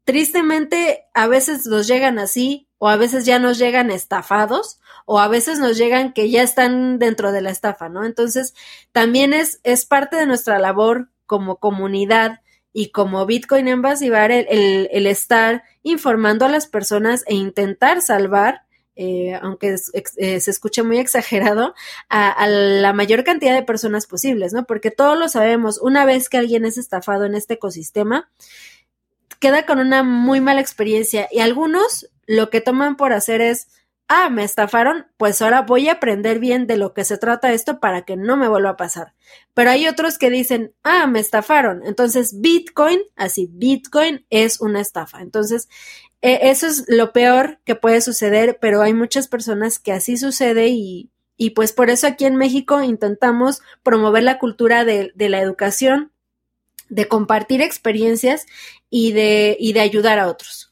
[0.04, 5.28] tristemente, a veces los llegan así, o a veces ya nos llegan estafados o a
[5.28, 8.06] veces nos llegan que ya están dentro de la estafa, ¿no?
[8.06, 8.54] Entonces,
[8.91, 12.41] también es, es parte de nuestra labor como comunidad
[12.74, 18.67] y como Bitcoin en el, el, estar informando a las personas e intentar salvar,
[18.98, 21.74] eh, aunque eh, se escuche muy exagerado,
[22.10, 24.66] a, a, la mayor cantidad de personas posibles, ¿no?
[24.66, 28.30] Porque todos lo sabemos, una vez que alguien es estafado en este ecosistema,
[29.40, 33.68] queda con una muy mala experiencia y algunos lo que toman por hacer es,
[34.08, 37.80] ah, me estafaron, pues ahora voy a aprender bien de lo que se trata esto
[37.80, 39.13] para que no me vuelva a pasar.
[39.54, 41.82] Pero hay otros que dicen, ah, me estafaron.
[41.86, 45.22] Entonces, Bitcoin, así, Bitcoin es una estafa.
[45.22, 45.67] Entonces,
[46.22, 50.67] e, eso es lo peor que puede suceder, pero hay muchas personas que así sucede
[50.70, 55.41] y, y pues por eso aquí en México intentamos promover la cultura de, de la
[55.41, 56.12] educación,
[56.89, 58.46] de compartir experiencias
[58.89, 60.67] y de, y de ayudar a otros.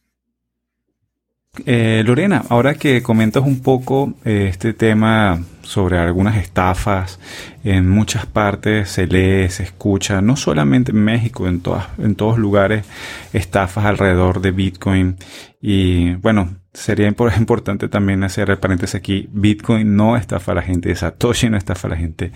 [1.66, 7.20] Eh, Lorena, ahora que comentas un poco eh, este tema sobre algunas estafas,
[7.64, 12.38] en muchas partes se lee, se escucha, no solamente en México, en, todas, en todos
[12.38, 12.86] lugares,
[13.34, 15.18] estafas alrededor de Bitcoin.
[15.62, 20.94] Y bueno, sería importante también hacer el paréntesis aquí, Bitcoin no estafa a la gente,
[20.96, 22.32] Satoshi no estafa a la gente,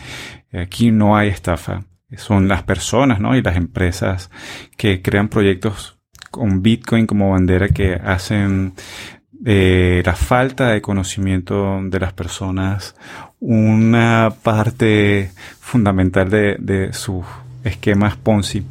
[0.53, 1.84] aquí no hay estafa,
[2.17, 3.36] son las personas ¿no?
[3.36, 4.32] y las empresas
[4.77, 5.98] que crean proyectos
[6.31, 8.73] con Bitcoin como bandera que hacen
[9.31, 12.95] de la falta de conocimiento de las personas
[13.39, 17.25] una parte fundamental de, sus
[17.63, 18.63] esquemas Ponzi.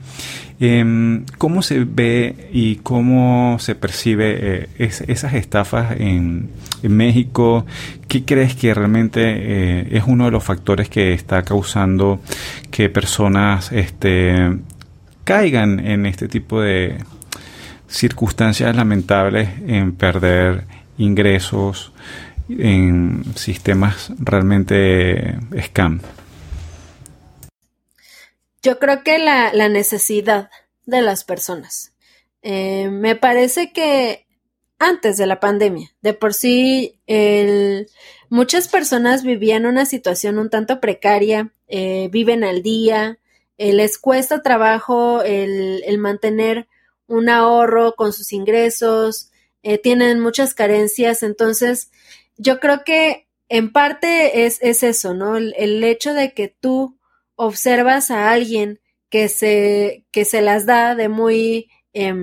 [0.60, 6.50] Em, ¿Cómo se ve y cómo se percibe eh, esas estafas en,
[6.82, 7.64] en, México?
[8.08, 12.20] ¿Qué crees que realmente eh, es uno de los factores que está causando
[12.72, 14.58] que personas este,
[15.22, 16.98] caigan en este tipo de,
[17.88, 20.64] circunstancias lamentables en perder
[20.98, 21.92] ingresos
[22.48, 26.00] en sistemas realmente scam.
[28.62, 30.50] Yo creo que la, necesidad
[30.86, 31.92] de las personas.
[32.42, 34.26] Eh, me parece que
[34.78, 36.98] antes de la pandemia, de por sí,
[38.28, 43.18] muchas personas vivían una situación un tanto precaria, eh, viven al día,
[43.58, 46.68] eh, les cuesta trabajo el, el mantener
[47.08, 49.30] un ahorro con sus ingresos,
[49.62, 51.90] eh, tienen muchas carencias, entonces
[52.36, 55.36] yo creo que en parte es, es eso, ¿no?
[55.36, 56.98] El, hecho de que tú
[57.34, 58.80] observas a alguien
[59.10, 62.14] que se, que se las da de muy, eh,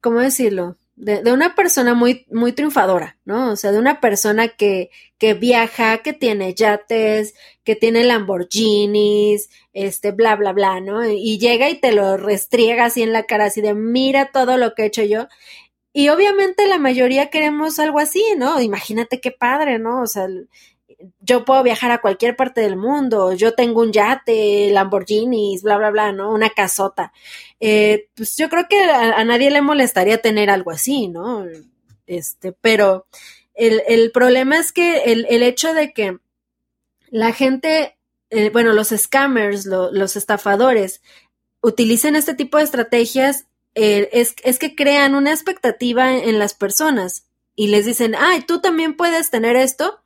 [0.00, 0.76] ¿cómo decirlo?
[1.02, 3.52] De, de, una persona muy, muy triunfadora, ¿no?
[3.52, 7.34] O sea, de una persona que, que viaja, que tiene yates,
[7.64, 11.08] que tiene Lamborghinis, este, bla, bla, bla, ¿no?
[11.08, 14.74] Y llega y te lo restriega así en la cara, así de mira todo lo
[14.74, 15.26] que he hecho yo.
[15.92, 18.60] Y obviamente la mayoría queremos algo así, ¿no?
[18.60, 20.02] Imagínate qué padre, ¿no?
[20.02, 20.28] O sea,
[21.20, 25.90] yo puedo viajar a cualquier parte del mundo, yo tengo un yate, Lamborghinis, bla, bla,
[25.90, 26.32] bla, ¿no?
[26.32, 27.12] Una casota.
[27.58, 31.46] Eh, pues yo creo que a, nadie le molestaría tener algo así, ¿no?
[32.06, 33.06] Este, pero
[33.54, 36.18] el, el problema es que el, el, hecho de que
[37.10, 37.96] la gente,
[38.30, 41.02] eh, bueno, los scammers, lo, los estafadores,
[41.60, 47.26] utilicen este tipo de estrategias eh, es, es, que crean una expectativa en, las personas
[47.54, 50.00] y les dicen, ay, tú también puedes tener esto,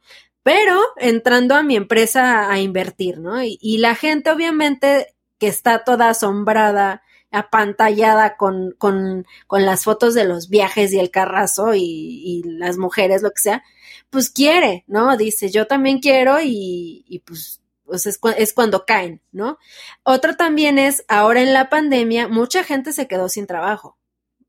[0.45, 3.43] pero entrando a mi empresa a, invertir, ¿no?
[3.43, 10.15] Y, y, la gente obviamente que está toda asombrada, apantallada con, con, con las fotos
[10.15, 13.65] de los viajes y el carrazo y, y, las mujeres, lo que sea,
[14.11, 15.17] pues quiere, ¿no?
[15.17, 19.59] Dice, yo también quiero y, y pues pues es, es, cuando caen, ¿no?
[20.05, 23.99] Otra también es, ahora en la pandemia, mucha gente se quedó sin trabajo.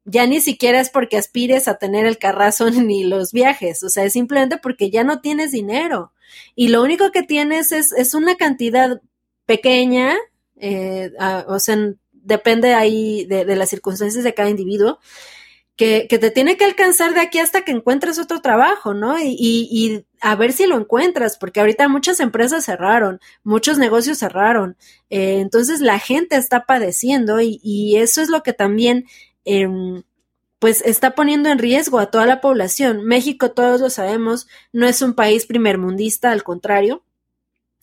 [0.06, 4.06] Ya ni siquiera es porque aspires a tener el carrazo ni los viajes, o sea,
[4.06, 6.14] es simplemente porque ya no tienes dinero.
[6.56, 9.02] Y lo único que tienes es, es una cantidad
[9.46, 10.16] pequeña,
[10.58, 11.12] eh,
[11.48, 11.78] o sea,
[12.12, 15.00] depende ahí de, de las circunstancias de cada individuo,
[15.76, 19.20] que, que, te tiene que alcanzar de aquí hasta que encuentres otro trabajo, ¿no?
[19.20, 24.20] Y, y, y, a ver si lo encuentras, porque ahorita muchas empresas cerraron, muchos negocios
[24.20, 24.78] cerraron,
[25.10, 29.06] eh, entonces la gente está padeciendo y, y, eso es lo que también,
[29.46, 29.68] eh,
[30.60, 33.06] pues, está poniendo en riesgo a toda la población.
[33.06, 37.04] México, todos lo sabemos, no es un país primermundista, al contrario,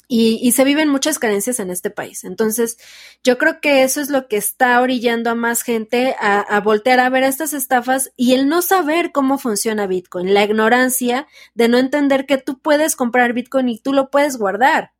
[0.08, 2.24] y, se viven muchas carencias en este país.
[2.24, 2.76] Entonces,
[3.24, 7.00] yo creo que eso es lo que está orillando a más gente a, a, voltear
[7.00, 11.78] a ver estas estafas y el no saber cómo funciona Bitcoin, la ignorancia de no
[11.78, 14.92] entender que tú puedes comprar Bitcoin y tú lo puedes guardar.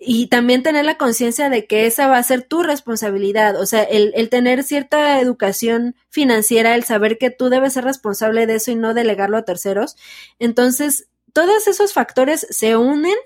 [0.00, 3.82] Y también tener la conciencia de que esa va a ser tu responsabilidad, o sea,
[3.82, 8.70] el, el tener cierta educación financiera, el saber que tú debes ser responsable de eso
[8.70, 9.96] y no delegarlo a terceros.
[10.38, 13.16] Entonces, todos esos factores se unen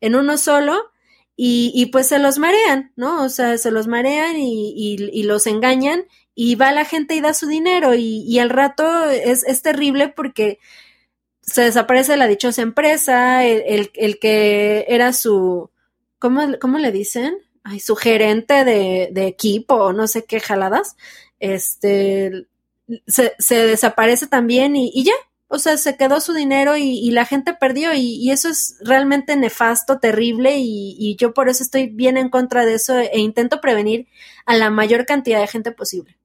[0.00, 0.90] en uno solo
[1.36, 3.22] y, y, pues se los marean, ¿no?
[3.24, 7.34] O sea, se los marean y, y, los engañan y va la gente y da
[7.34, 10.58] su dinero y, al rato es, es terrible porque
[11.40, 15.70] se desaparece la dichosa empresa, el, el que era su,
[16.24, 17.34] ¿cómo, ¿cómo, le dicen?
[17.64, 20.96] Ay, su gerente de, de equipo no sé qué jaladas,
[21.38, 22.46] este,
[23.06, 25.12] se, desaparece también y, y ya,
[25.48, 29.98] o sea, se quedó su dinero y, la gente perdió y, eso es realmente nefasto,
[29.98, 34.06] terrible y, yo por eso estoy bien en contra de eso e intento prevenir
[34.46, 36.16] a la mayor cantidad de gente posible.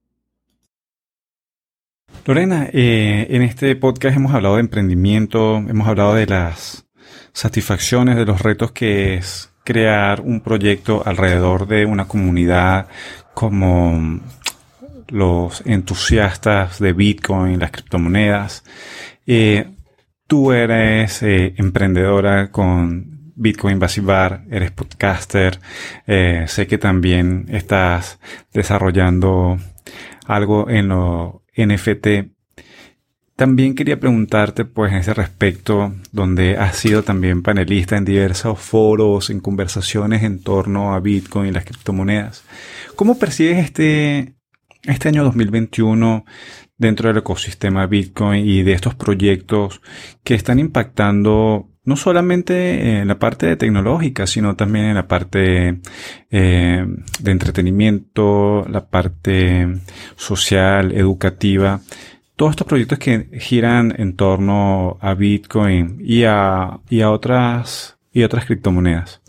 [2.26, 6.86] Lorena, eh, en este podcast hemos hablado de emprendimiento, hemos hablado de las
[7.34, 12.88] satisfacciones, de los retos que es crear un proyecto alrededor de una comunidad
[13.36, 14.20] como
[15.10, 18.64] los entusiastas de Bitcoin, las criptomonedas.
[19.28, 19.68] Eh,
[20.26, 25.60] tú eres eh, emprendedora con Bitcoin Basibar, eres podcaster,
[26.08, 28.18] eh, sé que también estás
[28.52, 29.60] desarrollando
[30.26, 32.08] algo en lo NFT.
[33.40, 39.30] También quería preguntarte, pues, en ese respecto, donde has sido también panelista en diversos foros,
[39.30, 42.44] en conversaciones en torno a Bitcoin y las criptomonedas.
[42.98, 44.34] ¿Cómo percibes este,
[44.84, 46.26] este año 2021
[46.78, 49.80] dentro del ecosistema Bitcoin y de estos proyectos
[50.22, 55.80] que están impactando no solamente en la parte tecnológica, sino también en la parte
[56.30, 56.86] eh,
[57.22, 59.80] de entretenimiento, la parte
[60.18, 61.80] social, educativa.
[62.40, 69.20] Todos estos proyectos que giran en torno a Bitcoin y a, otras y otras criptomonedas.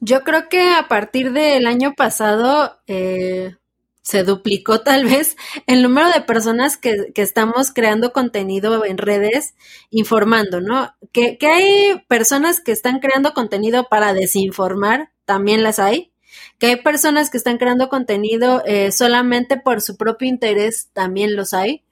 [0.00, 3.54] Yo creo que a partir del año pasado eh,
[4.02, 5.36] se duplicó tal vez
[5.68, 9.54] el número de personas que, que estamos creando contenido en redes
[9.90, 10.96] informando, ¿no?
[11.12, 16.10] Que, que, hay personas que están creando contenido para desinformar, también las hay.
[16.58, 21.54] Que hay personas que están creando contenido eh, solamente por su propio interés, también los
[21.54, 21.84] hay.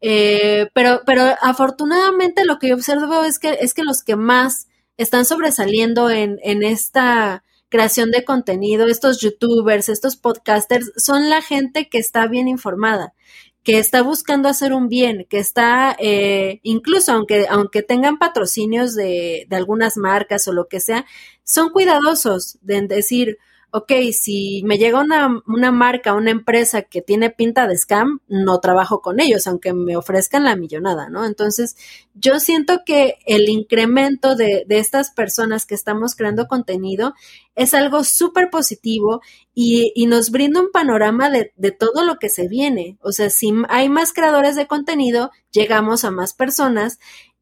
[0.00, 4.68] Eh, pero, pero afortunadamente lo que yo observo es que, es que los que más
[4.96, 11.88] están sobresaliendo en, en esta creación de contenido, estos youtubers, estos podcasters, son la gente
[11.88, 13.14] que está bien informada,
[13.62, 19.46] que está buscando hacer un bien, que está, eh, incluso aunque, aunque tengan patrocinios de,
[19.48, 21.04] de algunas marcas o lo que sea,
[21.42, 23.38] son cuidadosos de decir,
[23.76, 28.58] ok, si me llega una, una marca, una empresa que tiene pinta de scam, no
[28.58, 31.26] trabajo con ellos, aunque me ofrezcan la millonada, ¿no?
[31.26, 31.76] Entonces,
[32.14, 37.12] yo siento que el incremento de, de estas personas que estamos creando contenido
[37.54, 39.20] es algo súper positivo
[39.54, 42.96] y, y, nos brinda un panorama de, de, todo lo que se viene.
[43.02, 46.98] O sea, si hay más creadores de contenido, llegamos a más personas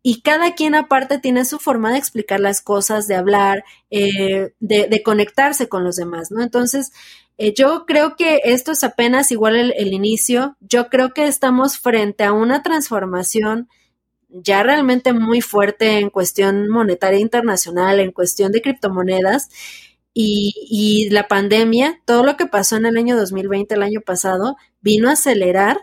[0.07, 5.03] y cada quien aparte tiene su forma de explicar las cosas, de hablar, eh, de,
[5.03, 6.43] conectarse con los demás, ¿no?
[6.43, 6.93] Entonces,
[7.39, 10.59] eh, yo creo que esto es apenas igual el, inicio.
[10.61, 13.71] Yo creo que estamos frente a una transformación
[14.29, 19.49] ya realmente muy fuerte en cuestión monetaria internacional, en cuestión de criptomonedas.
[20.13, 24.57] Y, y la pandemia, todo lo que pasó en el año 2020, el año pasado,
[24.83, 25.79] vino a acelerar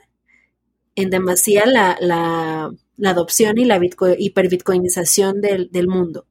[0.96, 6.26] en demasía la, la la adopción y la bitcoin, hiperbitcoinización del, del mundo.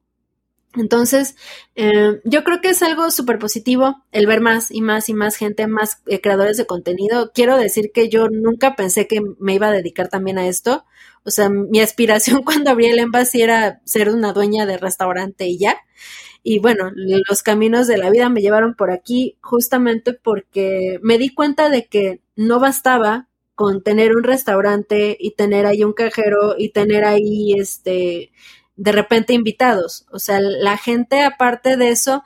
[0.76, 1.34] Entonces,
[1.74, 5.34] eh, yo creo que es algo súper positivo el ver más y más y más
[5.36, 7.32] gente, más eh, creadores de contenido.
[7.34, 10.84] Quiero decir que yo nunca pensé que me iba a dedicar también a esto.
[11.24, 15.58] O sea, mi aspiración cuando abrí el Embassy era ser una dueña de restaurante y
[15.58, 15.76] ya.
[16.42, 21.30] Y bueno, los caminos de la vida me llevaron por aquí justamente porque me di
[21.30, 23.28] cuenta de que no bastaba
[23.60, 28.32] con tener un restaurante y tener ahí un cajero y tener ahí este
[28.76, 30.06] de repente invitados.
[30.10, 32.22] O sea, la gente aparte de eso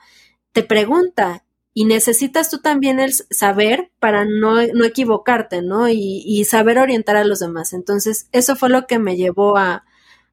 [0.53, 5.89] te pregunta y necesitas tú también el saber para no, no equivocarte, ¿no?
[5.89, 7.73] Y, y, saber orientar a los demás.
[7.73, 9.83] Entonces, eso fue lo que me llevó a,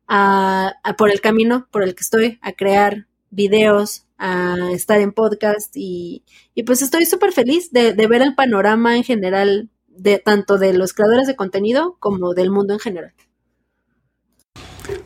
[0.06, 5.10] a, a por el camino por el que estoy, a crear videos, a estar en
[5.10, 6.22] podcast y,
[6.54, 10.72] y pues estoy súper feliz de, de ver el panorama en general de tanto de
[10.72, 13.12] los creadores de contenido como del mundo en general.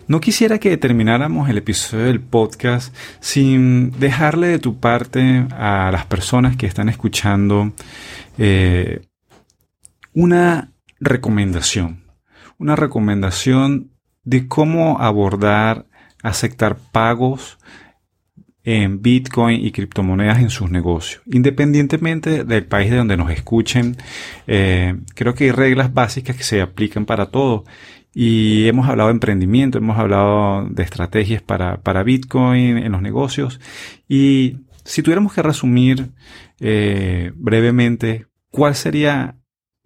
[0.09, 6.07] No quisiera que termináramos el episodio del podcast sin dejarle de tu parte a las
[6.07, 7.72] personas que están escuchando
[8.39, 9.01] eh,
[10.14, 12.05] una recomendación.
[12.59, 13.91] Una recomendación
[14.22, 15.87] de cómo abordar,
[16.22, 17.59] aceptar pagos
[18.66, 21.22] en Bitcoin y criptomonedas en sus negocios.
[21.26, 23.96] Independientemente del país de donde nos escuchen,
[24.48, 27.64] eh, creo que hay reglas básicas que se aplican para todo.
[28.12, 33.60] Y hemos hablado de emprendimiento, hemos hablado de estrategias para, para Bitcoin en los negocios.
[34.08, 36.10] Y si tuviéramos que resumir
[36.58, 39.36] eh, brevemente, ¿cuál sería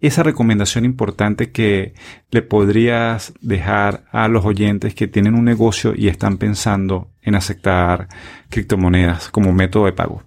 [0.01, 1.93] esa recomendación importante que
[2.31, 8.07] le podrías dejar a los oyentes que tienen un negocio y están pensando en aceptar
[8.49, 10.23] criptomonedas como método de pago?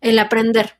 [0.00, 0.78] El aprender,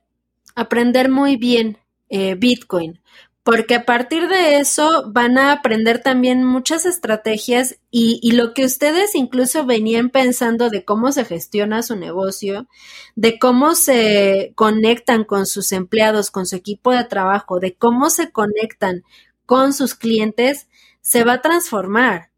[0.54, 1.78] aprender muy bien
[2.08, 3.00] eh, Bitcoin,
[3.44, 8.64] porque a partir de eso van a aprender también muchas estrategias y, y, lo que
[8.64, 12.68] ustedes incluso venían pensando de cómo se gestiona su negocio,
[13.16, 18.30] de cómo se conectan con sus empleados, con su equipo de trabajo, de cómo se
[18.30, 19.02] conectan
[19.46, 20.68] con sus clientes,
[21.00, 22.31] se va a transformar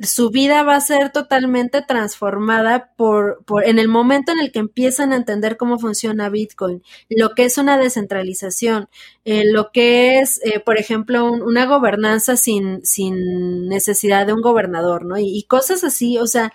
[0.00, 4.60] su vida va a ser totalmente transformada por, por, en el momento en el que
[4.60, 8.88] empiezan a entender cómo funciona Bitcoin, lo que es una descentralización,
[9.26, 14.40] eh, lo que es, eh, por ejemplo, un, una gobernanza sin, sin necesidad de un
[14.40, 15.18] gobernador, ¿no?
[15.18, 16.50] Y, y cosas así, o sea,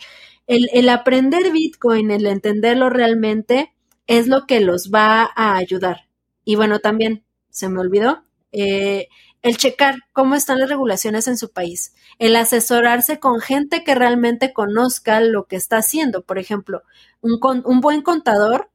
[0.48, 3.74] el, el, aprender Bitcoin, el entenderlo realmente,
[4.08, 6.08] es lo que los va a ayudar.
[6.46, 9.08] Y bueno, también, se me olvidó, eh,
[9.42, 14.54] el checar cómo están las regulaciones en su país, el asesorarse con gente que realmente
[14.54, 16.24] conozca lo que está haciendo.
[16.24, 16.84] Por ejemplo,
[17.22, 18.70] un, buen contador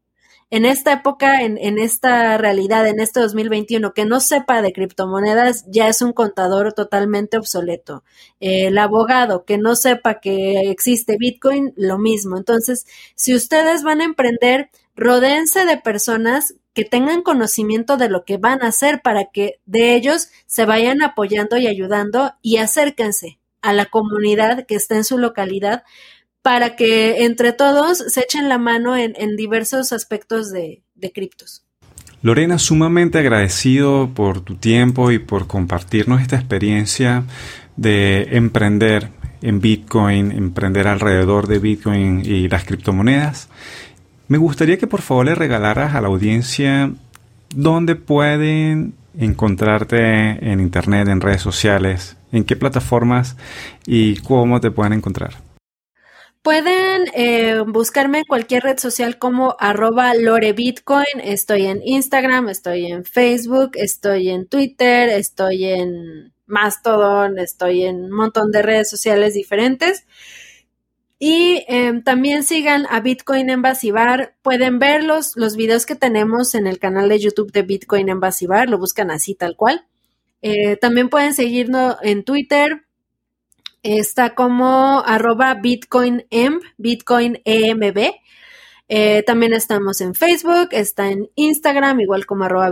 [0.51, 5.65] en esta época, en, en, esta realidad, en este 2021, que no sepa de criptomonedas,
[5.69, 8.05] ya es un contador totalmente obsoleto.
[8.41, 12.37] El abogado que no sepa que existe Bitcoin, lo mismo.
[12.37, 18.37] Entonces, si ustedes van a emprender, rodéense de personas que tengan conocimiento de lo que
[18.37, 23.73] van a hacer para que de ellos se vayan apoyando y ayudando y acérquense a
[23.73, 25.85] la comunidad que está en su localidad
[26.43, 30.83] para que entre todos se echen la mano en, diversos aspectos de
[31.15, 31.65] criptos.
[32.21, 37.25] Lorena, sumamente agradecido por tu tiempo y por compartirnos esta experiencia
[37.77, 39.09] de emprender
[39.41, 43.49] en Bitcoin, emprender alrededor de Bitcoin y las criptomonedas.
[44.29, 46.91] Me gustaría que por favor le regalaras a la audiencia
[47.55, 53.37] dónde pueden encontrarte en internet, en redes sociales, en qué plataformas
[53.87, 55.35] y cómo te pueden encontrar.
[56.43, 61.21] Pueden eh, buscarme en cualquier red social como arroba lorebitcoin.
[61.23, 68.13] Estoy en Instagram, estoy en Facebook, estoy en Twitter, estoy en Mastodon, estoy en un
[68.13, 70.07] montón de redes sociales diferentes.
[71.19, 73.49] Y em, también sigan a Bitcoin.
[74.43, 78.09] Pueden ver los, los, videos que tenemos en el canal de YouTube de Bitcoin.
[78.09, 79.87] Lo buscan así tal cual.
[80.43, 82.87] Eh, también pueden seguirnos en Twitter
[83.95, 88.15] está como arroba bitcoinemb, bitcoinemb.
[88.89, 92.71] Eh, también estamos en Facebook, está en Instagram, igual como arroba.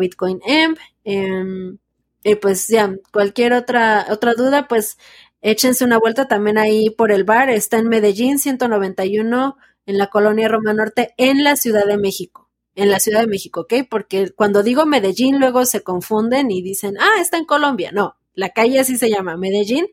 [1.04, 1.78] Em,
[2.24, 4.96] y pues ya, cualquier otra, otra duda, pues
[5.44, 7.50] échense una vuelta también ahí por el bar.
[7.50, 12.50] Está en Medellín 191, en la colonia Roma Norte, en la Ciudad de México.
[12.74, 13.74] En la Ciudad de México, ¿ok?
[13.88, 17.92] Porque cuando digo Medellín, luego se confunden y dicen, ah, está en Colombia.
[17.92, 19.86] No, la calle así se llama, Medellín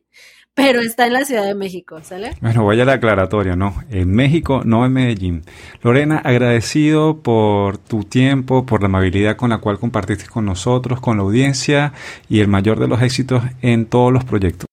[0.54, 2.36] pero está en la Ciudad de México, ¿sale?
[2.41, 3.74] Bueno, vaya la aclaratoria, ¿no?
[3.89, 5.43] En México, no en Medellín.
[5.82, 11.18] Lorena, agradecido por tu tiempo, por la amabilidad con la cual compartiste con nosotros, con
[11.18, 11.93] la audiencia
[12.28, 14.70] y el mayor de los éxitos en todos los proyectos.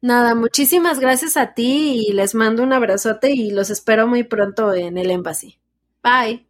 [0.00, 4.72] Nada, muchísimas gracias a ti y les mando un abrazote y los espero muy pronto
[4.72, 5.58] en el Embassy.
[6.02, 6.46] Bye.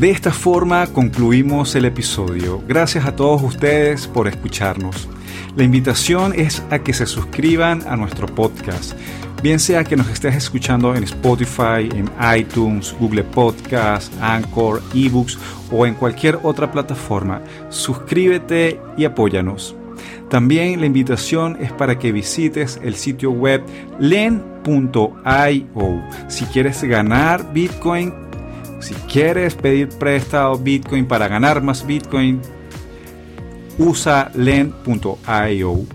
[0.00, 2.60] De esta forma concluimos el episodio.
[2.66, 5.08] Gracias a todos ustedes por escucharnos.
[5.56, 8.94] La invitación es a que se suscriban a nuestro podcast,
[9.40, 15.38] bien sea que nos estés escuchando en Spotify, en iTunes, Google Podcast, Anchor, eBooks
[15.70, 17.40] o en cualquier otra plataforma.
[17.68, 19.76] Suscríbete y apóyanos.
[20.34, 23.62] También la invitación es para que visites el sitio web
[24.00, 24.42] len.io.
[26.26, 28.12] Si quieres ganar Bitcoin,
[28.80, 32.40] si quieres pedir prestado Bitcoin para ganar más Bitcoin,
[33.78, 35.86] usa len.io.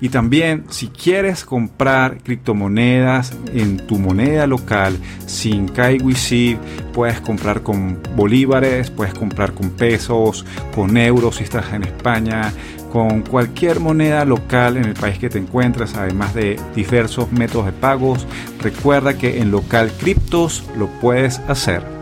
[0.00, 6.58] Y también si quieres comprar criptomonedas en tu moneda local sin KYC,
[6.92, 12.52] puedes comprar con bolívares, puedes comprar con pesos, con euros si estás en España,
[12.92, 17.72] con cualquier moneda local en el país que te encuentras, además de diversos métodos de
[17.72, 18.26] pagos.
[18.60, 21.97] Recuerda que en local criptos lo puedes hacer.